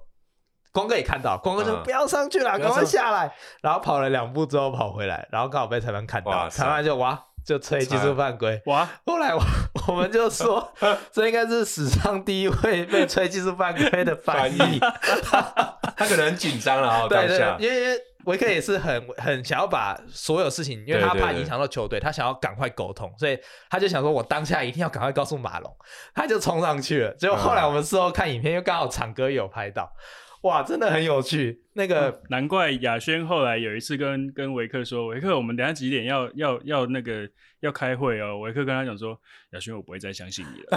[0.75, 3.33] 光哥也看到，光哥说不要上去了，赶、嗯、快下来。
[3.63, 8.61] 然后跑了两步之后跑回来，然后刚好被裁判看到，裁判就哇就吹技术犯规。
[8.67, 8.89] 哇！
[9.07, 9.41] 后来我
[9.87, 10.73] 我们就说，
[11.13, 14.81] 这应该是史上第一位被吹技术犯规的翻译。
[15.97, 23.39] 他可能很紧张了啊， 对对，因为因为维克也是很很想要把所有事情，因为他怕影响到球队，他想要赶快沟通，所以
[23.71, 25.77] 他就想说，我当下一定要赶快告诉马龙，
[26.15, 27.15] 他就冲上去了。
[27.15, 29.93] 结果后来我们事后看影片，又刚好场哥有拍到。
[30.45, 31.63] 哇，真的很有趣。
[31.73, 37.27] 那个、嗯、难怪雅轩后来有一次跟跟维克说：“维克，我们等下几点要要要那个
[37.61, 39.19] 要开会哦。”维克跟他讲说
[39.53, 40.77] ：“雅轩，我不会再相信你了。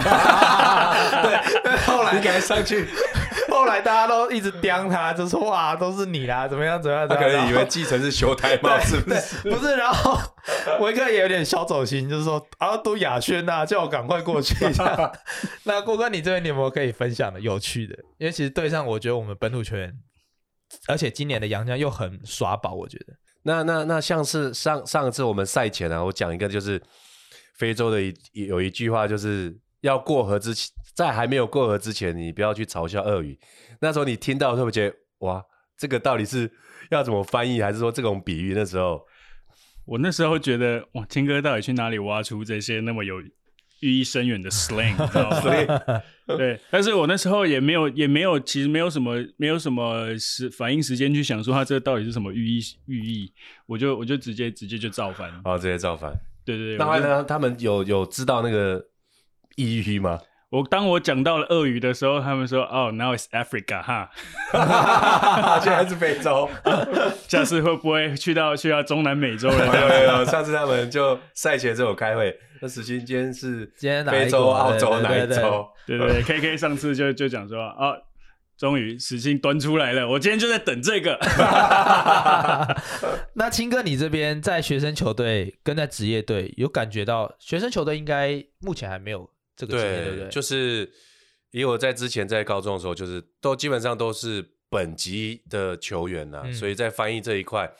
[1.22, 2.86] 对，后来你赶快上去。
[3.58, 7.08] 后后来大家都一直刁他，就说哇，都是你啦，怎么样怎么样？
[7.08, 9.50] 他可能以为继承是修台帽，是不是？
[9.50, 10.16] 不是，然后
[10.80, 15.12] 维克也有点小走心，就是说啊，都雅轩呐，叫我赶快过去一下。
[15.64, 17.94] 那郭哥，你这边你有没有可以分享的有趣的？
[18.18, 19.92] 因为其实对上，我觉得我们本土球员，
[20.86, 23.06] 而且今年的杨江又很耍宝，我觉得。
[23.42, 26.80] 那那那像是上上次我们赛前啊，我讲一个就是
[27.56, 33.38] 非洲的一有一句话，就是要过河之前，在还没有过河之前，你不要去嘲笑鳄鱼。
[33.80, 35.44] 那时候你听到会不会觉得哇，
[35.76, 36.50] 这个到底是
[36.90, 38.54] 要怎么翻译，还是说这种比喻？
[38.54, 39.04] 那时候
[39.84, 43.20] 我那时候觉得哇，青哥到底去哪里挖出这些那么有
[43.80, 44.96] 寓意深远的 slang？
[46.36, 53.32] 对，但是我那时候也没有，也没有，其实没有什么，没有什么时反应时间去想说它这个到底是什么寓意寓意，
[53.66, 56.12] 我就我就直接直接就造反，哦，直接造反，
[56.44, 56.76] 对对对。
[56.76, 58.84] 那他他们有有知道那个
[59.58, 60.20] 意义吗？
[60.50, 64.08] 我当我讲到了鳄鱼的时候，他们说哦，now it's Africa 哈，
[65.60, 66.48] 现在是非洲，
[67.28, 69.66] 下次会不会去到去到中南美洲了？
[69.78, 72.34] 有有有，上次他们就赛前就有开会。
[72.62, 75.68] 那时今天是今天非洲、澳洲哪一洲？
[75.86, 77.92] 对对对，K K 上次就就讲说啊，
[78.58, 81.18] 终于史青端出来了，我今天就在等这个。
[83.34, 90.28] 那青哥，你这边在学生球队跟在职业队有感觉到，学生球队应该目前还没有这个经验，对，对不对？
[90.30, 90.90] 就是
[91.50, 97.70] 以我在之前在高中的时候，就是都基本上都是本级的球员呐、啊，嗯、所以在翻译这一块。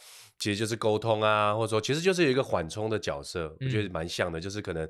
[0.40, 4.38] 其实就是沟通啊，或者说，其实就是有一个缓冲的角色，我觉得蛮像的。
[4.38, 4.88] 嗯、就是可能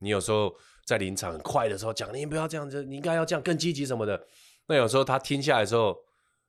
[0.00, 4.22] 你有时候在临场很快的时候讲，你不要这样子，你应该要这样更积极什么的。
[4.66, 5.96] 那有时候他听下来的时候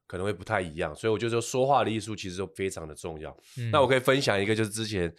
[0.05, 3.33] 可能会不太一样，所以我觉得说，说话的艺术其实都非常的重要。
[3.57, 5.09] 嗯、那我可以分享一个，就是之前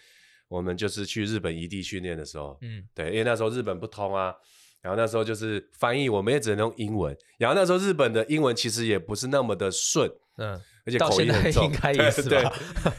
[0.49, 4.35] 我们就是去日本移地训练的时候，嗯，对，因为那时候日本不通啊，
[4.81, 10.61] 然后那时候就是翻译，我们也只能用英文，然后那时候日本的英文其实也不是那么的顺，嗯。
[10.87, 12.43] 而且口音很重，应该也是对，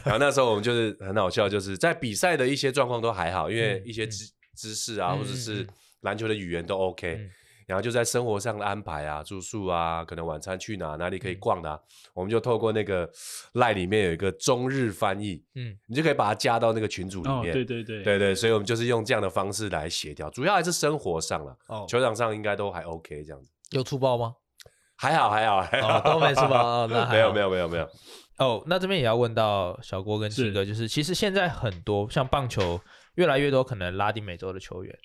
[0.02, 5.64] 然后那时候我们就是很好笑，就是在比赛的一些状况都还好，因为一些知知识啊，或者是
[6.00, 7.14] 篮球的语言都 OK。
[7.14, 7.30] 嗯、
[7.66, 13.10] 然后就在生活上的安排啊，住宿啊，可能晚餐去哪，哪里可以逛的、啊，嗯、我们就透过那个
[13.54, 17.50] LINE 里面有一个中日翻译，嗯，你就可以把它加到那个群组里面。
[17.50, 18.34] 哦、对对对，对对。
[18.34, 23.50] 所以我们就是用这样的方式来协调，主要还是生活上了，哦、球场上应该都还 OK 这样子。
[23.72, 24.34] 有粗暴吗？
[24.98, 27.88] 还好还好还好， 都没出包，那 没有没有没有没有。
[28.38, 32.80] 哦，那这边也要问到小郭跟青哥，是就是其实现在很多像棒球
[33.16, 34.98] 越来越多可能拉丁美洲的球员，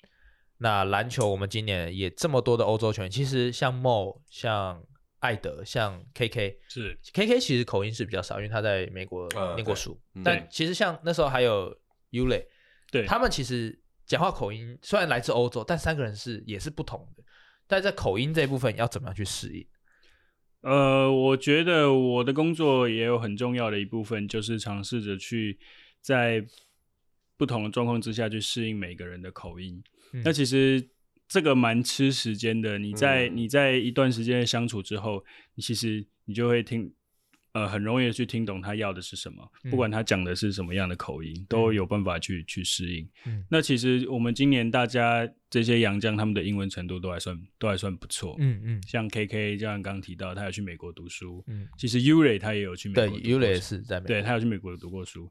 [0.62, 4.80] 那篮球我们今年也这么多的欧洲球员，其实像 Mo、像
[5.18, 6.96] 艾德、像 KK 是。
[7.12, 11.76] KK 其实口音是比较少，因为他在美国念过书，嗯、但其实像那时候还有
[12.12, 12.44] Ule，
[12.92, 17.24] 对，他们其实讲话口音虽然来自欧洲，但三个人是也是不同的，
[17.66, 19.66] 但在口音这一部分要怎么样去适应？
[20.60, 25.58] 呃，我觉得我的工作也有很重要的一部分，就是尝试着去
[26.00, 26.46] 在
[27.42, 29.82] 不同的状况之下去适应每个人的口音。
[30.12, 30.88] 嗯、那其实
[31.26, 32.78] 这个蛮吃时间的。
[32.78, 35.24] 你在、嗯、你在一段时间的相处之后，
[35.56, 36.94] 你其实你就会听。
[37.54, 43.06] 呃，很容易的去听懂他要的是什么，嗯、不管他讲的是什么样的口音，嗯、都有办法去去适应。
[43.26, 48.36] 嗯，那其实我们今年大家这些洋将他们的英文程度都还算都还算不错。
[48.38, 51.44] 嗯嗯，嗯像 KK 就像刚刚提到，他有去美国读书。
[51.46, 53.38] 嗯，其实 Ure 他也有去美国读书。
[53.38, 55.30] 对，Ure 是在美国，对他有去美国读过书。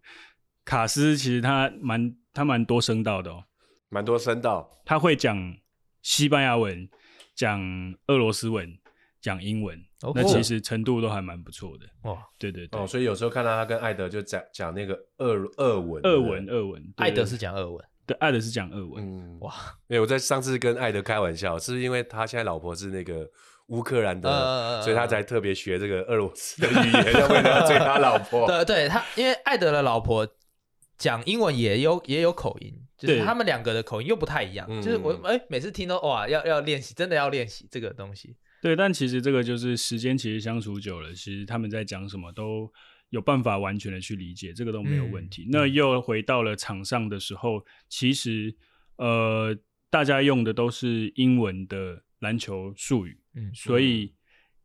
[0.65, 3.43] 卡斯其实他蛮他蛮多声道的哦，
[3.89, 5.55] 蛮多声道，他会讲
[6.01, 6.89] 西班牙文，
[7.35, 7.61] 讲
[8.07, 8.77] 俄罗斯文。
[9.21, 9.79] 讲英文.
[10.15, 11.85] 那其实程度都还蛮不错的。
[12.09, 19.03] 哇，对对对，哦，所以有时候看到他跟艾德就讲讲那个俄俄文，俄文，俄文，艾德是讲俄文，对，艾德是讲俄文。
[19.03, 19.53] 嗯，哇，
[19.89, 23.29] 因为我在上次跟艾德开玩笑，是因为他现在老婆是那个
[23.67, 28.47] 乌克兰的，呃、所以他才特别学这个俄罗斯的语言，要为了要追他老婆。
[28.47, 30.27] 对对，他因为艾德的老婆
[31.01, 34.67] 讲英文也有也有口音，就是他们两个的口音又不太一样。
[34.83, 38.35] 就是我哎，每次听到哇，要要练习，真的要练习这个东西。
[38.61, 42.71] 对，但其实这个就是时间，其实相处久了，其实他们在讲什么都
[43.09, 45.45] 有办法完全的去理解，这个都没有问题。
[45.45, 48.55] 嗯、那又回到了场上的时候，其实
[48.97, 49.57] 呃，
[49.89, 54.13] 大家用的都是英文的篮球术语，嗯，所以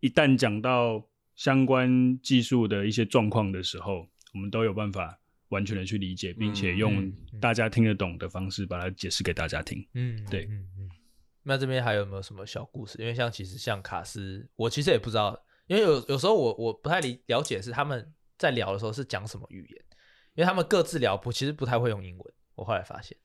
[0.00, 1.02] 一旦讲到
[1.34, 5.18] 相关技术的一些状况的时候，我们都有办法
[5.56, 9.82] 完全的去理解，并且用大家听得懂的方式把它解释给大家听。
[9.94, 10.44] 嗯，对。
[10.44, 10.90] 嗯嗯
[11.42, 12.98] 那这边还有没有什么小故事？
[13.00, 19.84] 因为像其实像卡斯，我其实也不知道，因为有有时候我我不太理了解是他们在聊的时候是讲什么语言，
[20.34, 22.34] 因为他们各自聊不其实不太会用英文。
[22.56, 23.16] 我后来发现，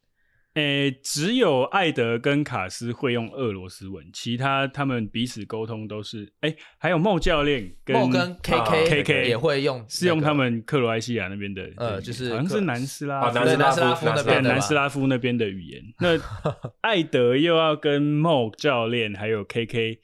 [0.55, 15.81] 诶，只有艾德跟卡斯会用俄罗斯文，其他他们彼此沟通都是诶，还有孟教练跟孟跟 KK KK 也会用，是用他们克罗埃西亚那边的，呃，就是好像是南斯拉夫，南斯拉夫那边南斯拉夫那边的语言。
[15.99, 16.19] 那
[16.81, 19.99] 艾德又要跟孟教练还有 KK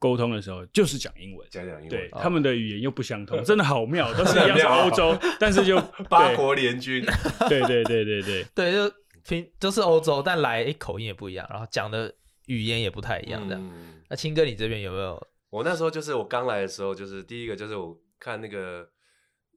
[0.00, 7.04] 沟通的时候，就是讲英文，讲讲英文，对，他们的语言又不相同，真的好妙， 都是一样是欧洲，但是就八国联军，
[7.48, 8.92] 对对对对对对，就。
[9.26, 12.14] 拼都是欧洲，但来诶口音也不一样，然后讲的
[12.46, 13.62] 语言也不太一样，这样。
[13.62, 15.26] 嗯、那青哥，你这边有没有？
[15.50, 18.88] 我那时候就是我刚来的时候，就是第一个就是我看那个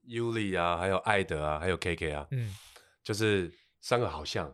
[0.06, 2.56] 尤里啊，还有艾德啊，还有 KK 啊，嗯，
[3.04, 3.52] 就是
[3.82, 4.52] 三个好像。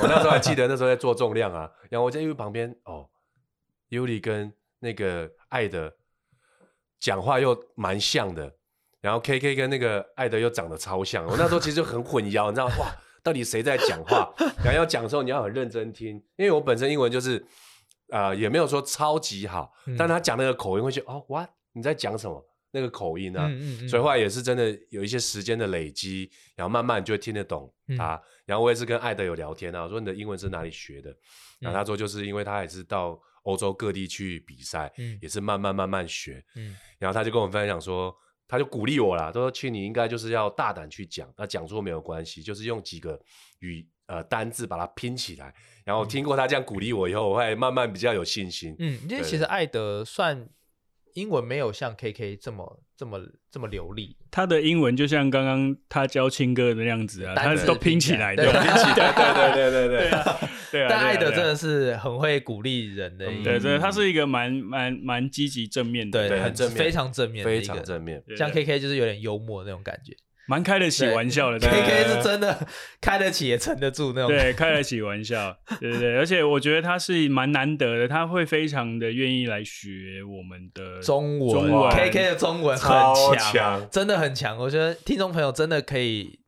[0.00, 3.08] 我那时候还记得那时候在做重量啊，然后我在尤里旁边哦，
[3.88, 5.94] 尤里跟那个艾德
[6.98, 8.54] 讲话又蛮像的，
[9.00, 12.94] 然后 KK 跟那个艾德又长得超像，我那时候其实就很混淆，你知道哇。
[13.26, 14.32] 到底谁在讲话？
[14.62, 17.44] 然后要讲的时候，你要很认真听，因为我本身英文就是，
[18.10, 21.50] 啊、呃，也没有说超级好，嗯、但他讲那个口音会觉得，哦，what？
[21.72, 22.40] 你在讲什么？
[22.70, 28.14] 那个口音啊，嗯嗯嗯，所以后来也是真的有一些时间的累积，然后慢慢就会听得懂他。
[28.14, 31.12] 嗯、然后我也是跟艾德有聊天啊，我说你的英文是哪里学的？
[31.58, 38.14] 然后他说就是因为他也是到欧洲各地去比赛，嗯、也是慢慢慢慢学，嗯、然后他就跟我分享说。
[38.48, 43.20] 他就鼓励我啦，他说：“其实你应该就是要大胆去讲，那讲错没有关系，就是用几个
[43.60, 45.54] 语呃单字把它拼起来。”
[45.84, 48.74] 然后听过他这样鼓励我以后，我会慢慢比较有信心。
[48.78, 50.48] 嗯，因为其实艾德算。
[51.16, 53.18] 英文没有像 KK 这么这么
[53.50, 60.10] 这么流利，他的英文就像刚刚他教青哥的样子啊，他是都拼起来的，拼起来，对对对对对
[60.72, 60.86] 对。
[60.90, 68.22] 但艾德真的是很会鼓励人的，对对，他是一个蛮蛮蛮积极正面的，对，很正面，非常正面，非常正面。
[68.36, 70.14] 像 KK 就是有点幽默那种感觉。
[70.48, 72.66] 蛮开得起玩笑的对，KK 是真的
[73.00, 74.28] 开得起也撑得住那种。
[74.28, 81.50] 对，开得起玩笑，对对对， 而且我觉得他是蛮难得的，他会非常的愿意来学我们的中文。
[81.50, 84.56] 中文 KK 的中文很强，强真的很强。
[84.56, 86.40] 我觉得听众朋友真的可以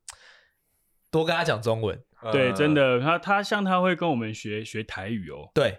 [1.11, 1.99] 多跟他讲中文。
[2.31, 5.51] 对，真的，他他像他会跟我们学学台语哦。
[5.53, 5.77] 对。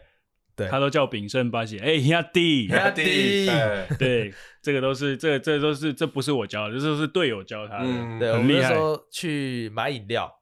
[0.69, 3.47] 他都叫炳胜八喜，哎，兄弟，亚弟，
[3.99, 8.75] 对，这个都是，这这都是，这不是我教的，这都是队友教他的，对，很厉害。
[8.75, 10.41] 说去买饮料，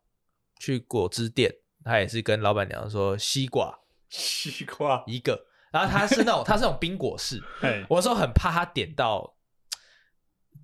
[0.59, 1.53] 去果汁店，
[1.85, 3.79] 他也是跟老板娘说西瓜，
[4.09, 5.03] 西瓜。
[5.07, 7.43] 一个，然后他是那种， 他是那种冰果式，
[7.89, 9.37] 我说很怕他点到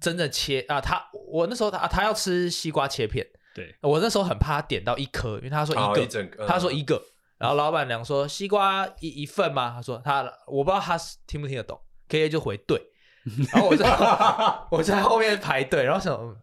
[0.01, 7.03] 真的切啊，他我那时候他他要吃西瓜切片，对，我那时候很怕他点到一颗，因为他说一个，他说一个。
[7.44, 11.78] 然后老板娘说：“西瓜一一份吗？”他说：“他我不知道他听不听得懂。
[12.09, 12.80] ”KK 就回对，
[13.52, 13.87] 然后我在
[14.72, 16.37] 我在后面排队，然后想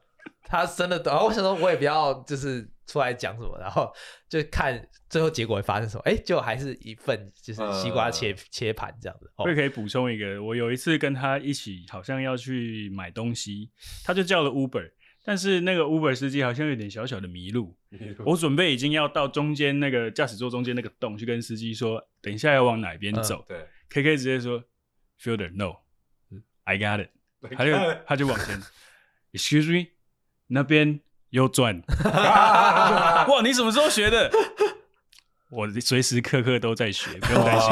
[0.43, 1.11] 他真的懂。
[1.11, 3.91] 然后我想说，我也不要就是出来讲什么，然后
[4.29, 6.03] 就看最后结果会发生什么。
[6.05, 9.27] 哎，就还是一份就是西瓜切、呃、切盘这样子。
[9.37, 13.71] 我也可以补充一个，我有一次跟他一起，好像要去买东西，
[14.05, 14.87] 他就叫了 Uber。
[15.23, 17.75] 但是那个 Uber 司机好像有点小小的迷路，
[18.25, 23.45] 我准备已经要到中间那个驾驶座中间那个洞去跟司机说，等一下要往哪边走。
[23.49, 23.57] 嗯、
[23.89, 24.63] 对，KK 直接说
[25.21, 27.10] ，Fielder no，I got it，
[27.55, 27.71] 他就
[28.07, 28.60] 他就往前
[29.34, 29.89] ，Excuse me，
[30.47, 31.84] 那边右转。
[32.03, 34.31] 哇，你什么时候学的？
[35.51, 37.69] 我随时刻刻都在学，不用担心。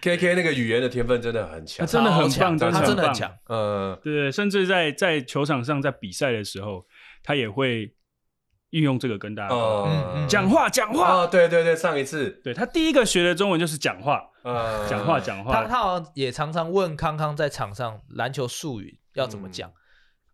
[0.00, 3.32] K K 那个语言的天分真的很强，他真的很棒，他真的很强。
[3.46, 6.84] 呃，对，甚至在在球场上，在比赛的时候，
[7.22, 7.94] 他也会
[8.70, 9.54] 运用这个跟大家
[10.26, 11.24] 讲话讲话。
[11.28, 14.20] 对对对，上一次，对他第一个学的中文就是讲话，
[14.90, 15.52] 讲话讲话。
[15.52, 19.70] 他他好像也常常问康康在场上篮球术语要怎么讲。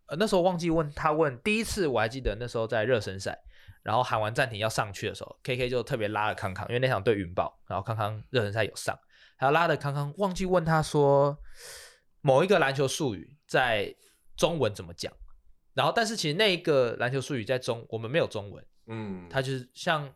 [0.07, 3.37] 呃，那时候忘记问他问第一次，我还记得那时候在热身赛。
[3.83, 8.97] 然后喊完暂停要上去的时候，KK 就特别拉了康康，因为那场对云豹，然后康康热身赛有上，
[9.37, 11.37] 还要拉的康康忘记问他说
[12.21, 13.95] 某一个篮球术语在
[14.35, 15.13] 中文怎么讲，
[15.73, 20.11] 然后但是其实那一个篮球术语在中我们没有中文，嗯，他就是像。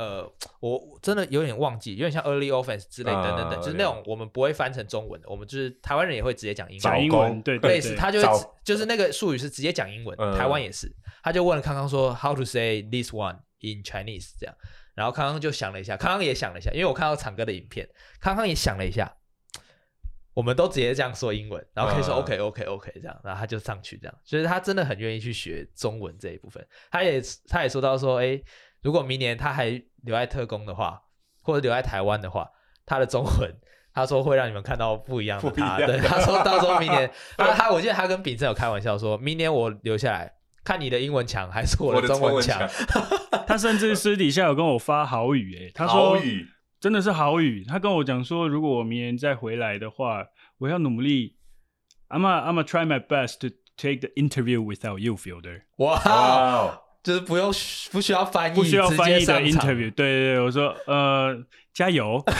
[0.00, 10.90] 呃，我真的有点忘记，有点像 early offense 之类等等等，就是那种我们不会翻成中文的，我们就是台湾人也会直接讲英文，讲英文，对，类似他就会就是那个术语是直接讲英文，台湾也是，
[11.22, 14.56] 他就问了康康说 how to say this one in Chinese 这样，
[14.94, 17.86] 然后康康就想了一下，康康也想了一下，因为我看到场哥的影片，
[18.22, 19.14] 康康也想了一下，
[20.32, 28.40] 我们都直接这样说英文，然后可以说 OK OK OK 这样，然后他就上去这样，所以他真的很愿意去学中文这一部分，他也他也说到说，哎。
[28.82, 29.70] 如果明年他还
[30.02, 31.02] 留在特工的话，
[31.42, 32.50] 或者留在台湾的话，
[32.86, 33.54] 他的中文，
[33.92, 35.78] 他说会让你们看到不一样的他。
[35.78, 40.32] 对，他说到时候明年，他他我记得他跟秉正有开玩笑说，明年我留下来
[40.64, 42.68] 看你的英文强还是我的中文强？
[43.46, 46.16] 他甚至私底下有跟我发豪语、欸，哎，他说
[46.78, 47.64] 真的是豪语。
[47.64, 50.26] 他跟我讲说，如果我明年再回来的话，
[50.58, 51.36] 我要努力。
[52.08, 55.62] I'm a, I'm a try my best to take the interview without you, Fielder。
[55.76, 56.72] 哇，wow,
[57.02, 57.52] 就是不用
[57.90, 59.90] 不需要翻译，不需要翻译的 interview。
[59.92, 61.36] 对对对，我说呃，
[61.72, 62.22] 加油。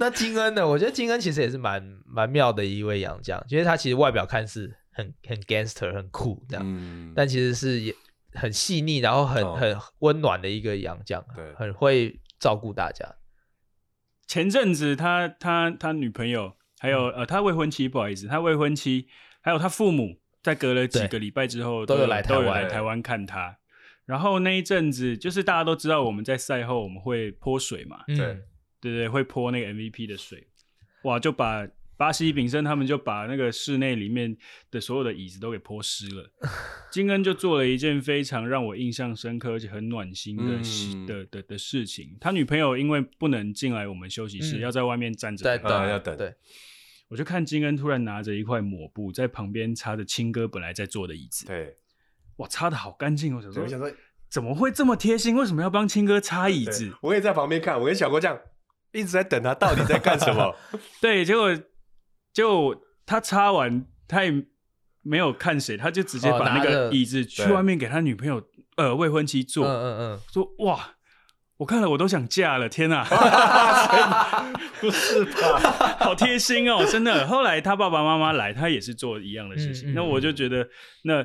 [0.00, 0.64] 那金恩呢？
[0.66, 7.92] 我觉得金恩其实也是蛮蛮妙的一位洋将，因为他其实外表看似很很 gangster 很酷这样，嗯、但其实是也
[8.32, 13.16] 很细腻，然后很、哦、很温暖的一个洋将，对，很会照顾大家。
[14.28, 19.08] 前阵子他他他女朋友还有、嗯、呃他未婚妻不好意思，他未婚妻
[19.40, 23.56] 还有他父母在隔了几个礼拜之后都有来都有来台湾看他，
[24.04, 28.18] 然后那一阵子就是大家都知道我们在赛后我们会泼水嘛，对。
[28.20, 28.42] 嗯
[28.80, 30.46] 对对，会泼那个 MVP 的水，
[31.02, 31.66] 哇，就把
[31.96, 34.36] 巴西炳生他们就把那个室内里面
[34.70, 36.30] 的所有的椅子都给泼湿了。
[36.92, 42.16] 金恩就做了一件非常让我印象深刻而且很暖心的、嗯、的的的事情。
[42.20, 46.16] 他女朋友因为不能进来我们休息室，嗯、要在外面站着在等，啊、要等。
[46.16, 46.32] 对，
[47.08, 51.46] 我就看金恩突然拿着一块抹布在旁边擦着青哥本来在坐的椅子。
[51.46, 51.76] 对，
[52.36, 53.34] 哇，擦的好干净。
[53.34, 53.90] 我想说，我想说，
[54.30, 55.34] 怎么会这么贴心？
[55.34, 56.92] 为什么要帮青哥擦椅子？
[57.00, 58.38] 我也在旁边看，我跟小郭这样。
[58.92, 60.54] 一直在等他，到底在干什么？
[61.00, 61.54] 对，结果
[62.32, 64.46] 就他擦完，他也
[65.02, 68.42] 没有看谁，他就直接把那个椅子去外面给他女朋友
[68.76, 69.66] 呃未婚妻坐。
[69.66, 70.96] 嗯嗯嗯，说哇，
[71.58, 73.04] 我看了我都想嫁了，天哪！
[74.80, 75.96] 不是吧？
[76.00, 77.26] 好贴心哦，真的。
[77.26, 79.90] 后来他爸爸妈妈来，他也是做一样的事情。
[79.90, 80.68] 嗯嗯、那我就觉得，
[81.02, 81.24] 那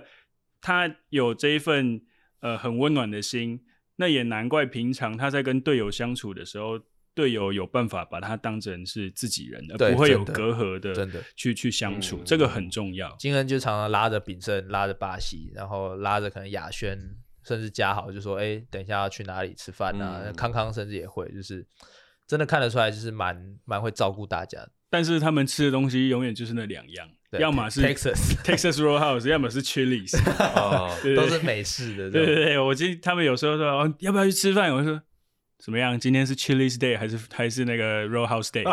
[0.60, 2.02] 他有这一份
[2.42, 3.62] 呃很温暖的心，
[3.96, 6.80] 那也难怪平常他在跟队友相处的时候。
[7.16, 13.16] 队友有办法把他当成是自己人，而不会有隔阂的，真的去去相处，这个很重要。
[13.20, 16.98] 金恩就常常拉着炳胜，拉着巴西，然后拉着可能亚轩，
[17.46, 21.66] 甚至加好，就说：“哎，等一下要去哪里吃饭啊？”康康甚至也会，就是
[22.28, 24.68] 真的看得出来，就是蛮蛮会照顾大家。
[24.90, 30.16] 但是他们吃的东西永远就是那两样，要么是 Texas Texas Roadhouse，要么是 Chili's，
[31.16, 32.12] 都是美式的。
[32.12, 35.02] 对对对，我记得他们有时候说：“哦，要不要去吃饭？”我说。
[35.60, 35.98] 怎么样？
[35.98, 38.66] 今天是 Chili's Day 还是还是那个 Roadhouse Day？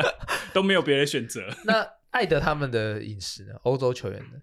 [0.54, 1.46] 都没有别的选择。
[1.66, 3.52] 那艾德他们的饮食呢？
[3.64, 4.40] 欧洲球员的？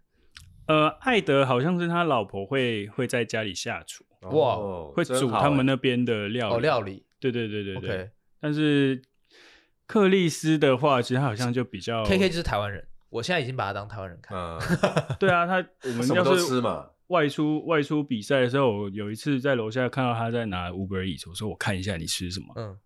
[0.68, 6.56] 呃，艾德好像是他老婆会会在家里下厨，哇，哦、会煮他们那边的料理。
[6.56, 7.06] 哦，料理。
[7.20, 7.98] 对对对对对。
[7.98, 8.10] Okay
[8.40, 9.02] 但是
[9.88, 14.38] 克里斯的话，其实他好像就比较 KK 就是台湾人，我现在已经把他当台湾人看。
[14.38, 14.60] 嗯，
[15.20, 16.90] 对啊，他我们要是吃嘛。
[17.08, 22.54] 外出外出比赛的时候，有一次在楼下看到他在拿 Uber Eats，我说我看一下你吃什么？
[22.56, 22.78] 嗯，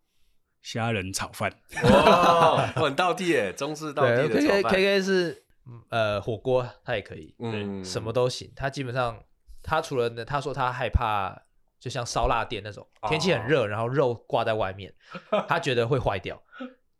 [0.61, 1.49] 虾仁炒饭。
[1.83, 4.61] 哇，很道地耶，中式道地的炒饭。
[4.63, 5.43] K K K K 是
[5.89, 8.51] 呃火锅，他也可以，嗯，什么都行。
[8.55, 9.23] 他基本上
[9.61, 11.35] 他除了他说他害怕，
[11.79, 14.93] 就像烧腊店那种天气很热，然后肉挂在外面，
[15.47, 16.41] 他觉得会坏掉。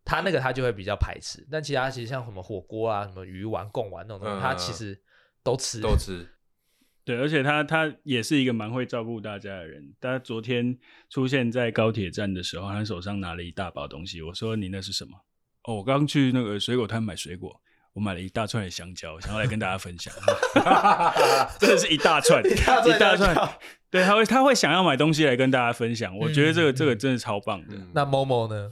[0.06, 1.48] 他那个他就会比较排斥。
[1.52, 5.00] 但其他其实像什么火锅啊、什么鱼丸、贡丸那种东西，他其实
[5.44, 6.28] 都吃，都吃。
[7.06, 9.96] 对，而且他他也是一个蛮会照顾大家的人。
[10.00, 10.78] 他昨天
[11.10, 14.22] 出现在高铁站的时候，他手上拿了一大包东西。
[14.22, 15.12] 我说：“你那是什么？”
[15.66, 17.60] 哦，我刚去那个水果摊买水果，
[17.94, 20.14] 我买了一大串的香蕉，想要来跟大家分享。
[21.60, 23.50] 真的是一大串， 一大串，一大串。
[23.90, 26.16] 对，他会他会想要买东西来跟大家分享。
[26.18, 27.76] 我觉得这个、嗯、这个真的超棒的。
[27.94, 28.72] 那 Momo 呢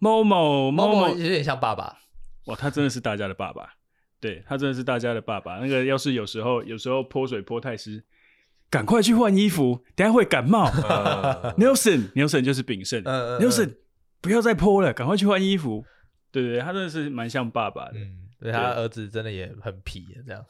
[0.00, 1.98] ？Momo Momo 有点像爸爸。
[2.46, 3.74] 哇，他真的是大家的爸爸。
[4.20, 5.58] 对，他真的是大家的爸爸。
[5.58, 8.04] 那个要是有时候有时候泼水泼太湿，
[8.68, 10.68] 赶快去换衣服，等下会感冒。
[10.68, 13.02] Uh, Nelson Nelson 就是炳胜。
[13.04, 13.76] Uh, uh, Nelson
[14.20, 15.84] 不要再泼了，赶快去换衣服。
[16.30, 17.98] 对对对，他真的是蛮像爸爸的。
[17.98, 20.44] 嗯，对，他儿子真的也很皮，这样。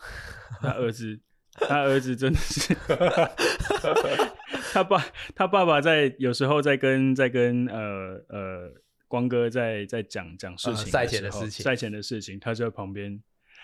[0.60, 1.18] 他儿子，
[1.52, 2.74] 他儿子真的是，
[4.72, 5.04] 他爸
[5.34, 8.72] 他爸爸在有时候在跟在跟呃呃
[9.08, 13.20] 光哥在在讲讲事情，赛前的事情，赛前的事情，他就在旁边。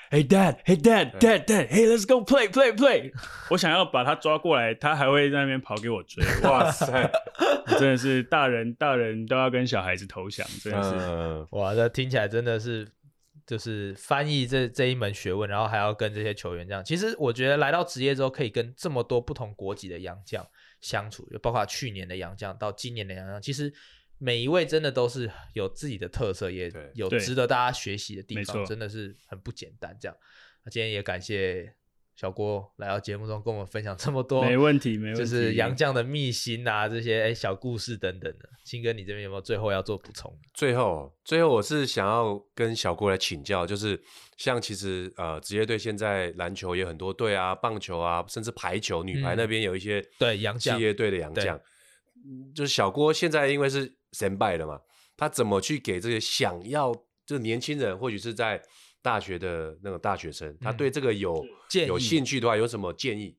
[0.08, 3.12] Hey dad, hey dad, dad, dad, hey let's go play, play, play。
[3.50, 6.24] 我想要把他抓过来，他还会在那边跑给我追。
[6.48, 7.10] 哇塞，
[7.70, 10.90] 真的是大人，大人都要跟小孩子投降，真的是。
[10.96, 12.86] 嗯、 哇，这听起来真的是
[13.44, 16.84] 就是翻译这这一门学问，然后还要跟这些球员这样。
[16.84, 20.46] 其实我觉得来到职业之后，可以跟这么多不同国籍的洋将
[20.80, 23.72] 相处，就包括去年的洋将到今年的洋将，其实。
[24.18, 29.96] 每一位真的都是有自己的特色，也有值得大家学习的地方，真的是很不简单。
[30.00, 30.16] 这样，
[30.64, 31.74] 那今天也感谢
[32.14, 38.48] 小郭来到节目中跟我们分享这么多，没问题，没问题，就是杨绛的秘辛啊，这些哎小故事等等的。
[38.64, 40.34] 青哥，你这边有没有最后要做补充？
[40.54, 44.02] 最后，最后我是想要跟小郭来请教，就是
[44.38, 51.60] 像其实呃职业队现在篮球也很多队啊，棒球啊，甚至排球女排那边有一些对杨将，职业队的杨将，
[52.54, 54.80] 就是小郭现在因为是先拜了嘛，
[55.16, 56.92] 他怎么去给这个想要
[57.24, 58.62] 就是年轻人，或许是在。
[59.02, 63.36] 大学的那个大学生，他对这个有、嗯、有兴趣的话，有什么建议？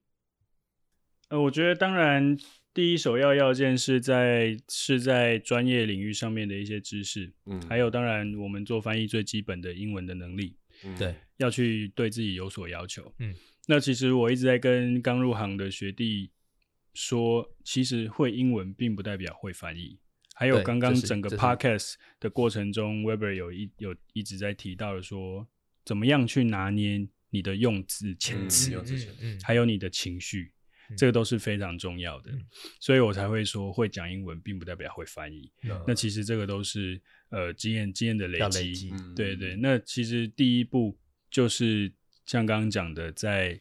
[1.27, 2.37] 呃，我觉得当然
[2.73, 10.55] 第一首要要件是在是在专业领域上面的一些知识，嗯，还有当然我们做翻译最基本的英文的能力，
[10.97, 13.35] 对、要去对自己有所要求，嗯。
[13.67, 16.31] 那其实我一直在跟刚入行的学弟
[16.93, 19.99] 说，其实会英文并不代表会翻译。
[20.37, 25.47] 还有刚刚整个 podcast 的过程中，Weber 有一有一直在提到的说。
[25.87, 28.77] 怎么样去拿捏你的用字遣词，
[29.41, 30.51] 还有你的情绪，
[30.89, 32.29] 嗯、这个都是非常重要的。
[32.29, 32.45] 嗯、
[32.81, 35.49] 所以我才会说，会讲英文并不代表会翻译。
[35.63, 38.89] 嗯、那其实这个都是呃经验经验的累积。
[38.89, 40.99] 累对对，那其实第一步
[41.31, 41.89] 就是
[42.25, 43.57] 像刚刚讲的，在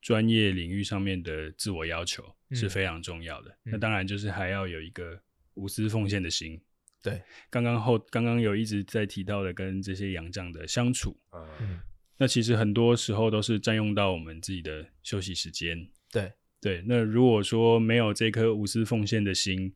[0.00, 3.50] 专业领域上面的自我要求是非常重要的。
[3.64, 5.20] 嗯、那当然就是还要有一个
[5.54, 6.60] 无私奉献的心。
[7.02, 11.14] 对，刚刚后刚刚有一直在提到的跟这些洋将的相处，
[11.60, 11.80] 嗯，
[12.16, 15.86] 那其实很多时候都是占用到我们自己的休息时间。
[16.10, 19.74] 对对，那如果说没有这颗无私奉献的心，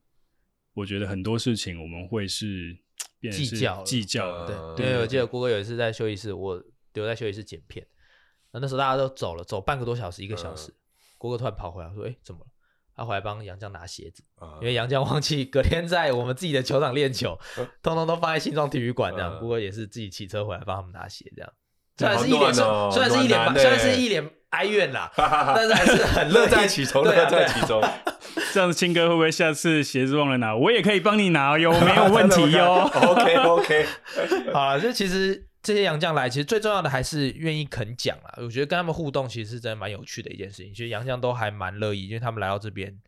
[0.72, 2.79] 我觉得很多事情我们会是
[3.31, 4.47] 计较计较。
[4.47, 6.64] 对，对，因为我记得郭哥有一次在休息室，我
[6.95, 7.87] 留在休息室剪片，
[8.53, 10.72] 那那时候大家都走了，走半个多小时，一个小时，
[11.18, 12.47] 郭哥突然跑回来说：“哎，怎么了？”
[12.99, 14.24] 他回来帮杨绛拿鞋子，
[14.61, 17.38] 因为杨绛忘记隔天在我们自己的球场练球，
[17.80, 19.38] 通通都放在新庄体育馆这样。
[19.38, 21.51] 不过也是自己骑车回来帮他们拿鞋这样。
[21.96, 27.80] 虽然是一脸，虽然是一脸，虽然是一脸哀怨啦，但是还是很乐在其中， 乐在其中。
[28.53, 32.90] 这样子，清哥会不会下次鞋子忘了拿，我也可以帮你拿哟，没有 问题哟。
[32.94, 33.86] OK OK，
[34.53, 35.47] 好了，这其实。
[35.63, 38.35] 这些洋将来，其实最重要的还是愿意肯讲啊！
[38.39, 40.73] 我觉得跟他们互动，其实是真的蛮有趣的一件事情。
[40.73, 42.99] 其实洋将都还蛮乐意，因为他们来到这边。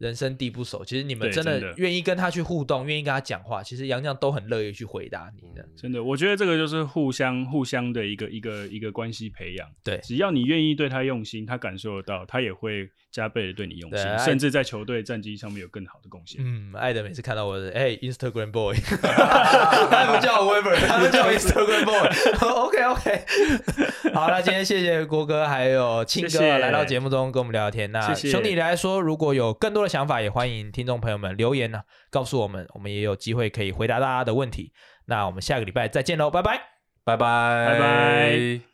[0.00, 5.62] 人生地不熟，其实你们真的愿意跟他去互动，愿意跟他讲话，其实洋将都很乐意去回答你的。
[5.76, 9.68] 真的，我觉得这个就是互相互相的一个一个一个关系培养。
[9.84, 16.40] 对，只要你愿意对他用心，他感受得到，他也会加倍的对你用心，甚至在球队战绩上面有更好的贡献。
[16.42, 22.08] 嗯，爱德每次看到我的，哎，Instagram boy， 他不叫我 Weber，他们叫 Instagram boy。
[22.48, 23.24] OK OK，
[24.14, 27.92] 好，那今天谢谢郭哥还有庆哥来到节目中跟我们聊聊天。
[27.92, 29.90] 那兄弟来说，如果有更多的。
[29.90, 31.82] 想法也欢迎听众朋友们留言呢、啊，
[32.12, 34.72] 告诉我们，我们也有机会可以回答大家的问题。
[35.06, 36.60] 那我们下个礼拜再见喽，拜拜，
[37.02, 38.69] 拜拜，拜拜。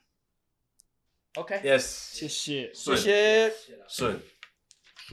[1.37, 3.53] OK，Yes，谢谢，谢谢，
[3.89, 4.19] 顺，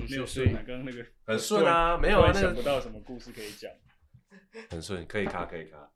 [0.09, 3.69] 没有顺啊，刚刚那个很顺啊，没有啊，那个想不到什么故事可以讲，
[4.69, 5.92] 很顺，可以卡，可以卡。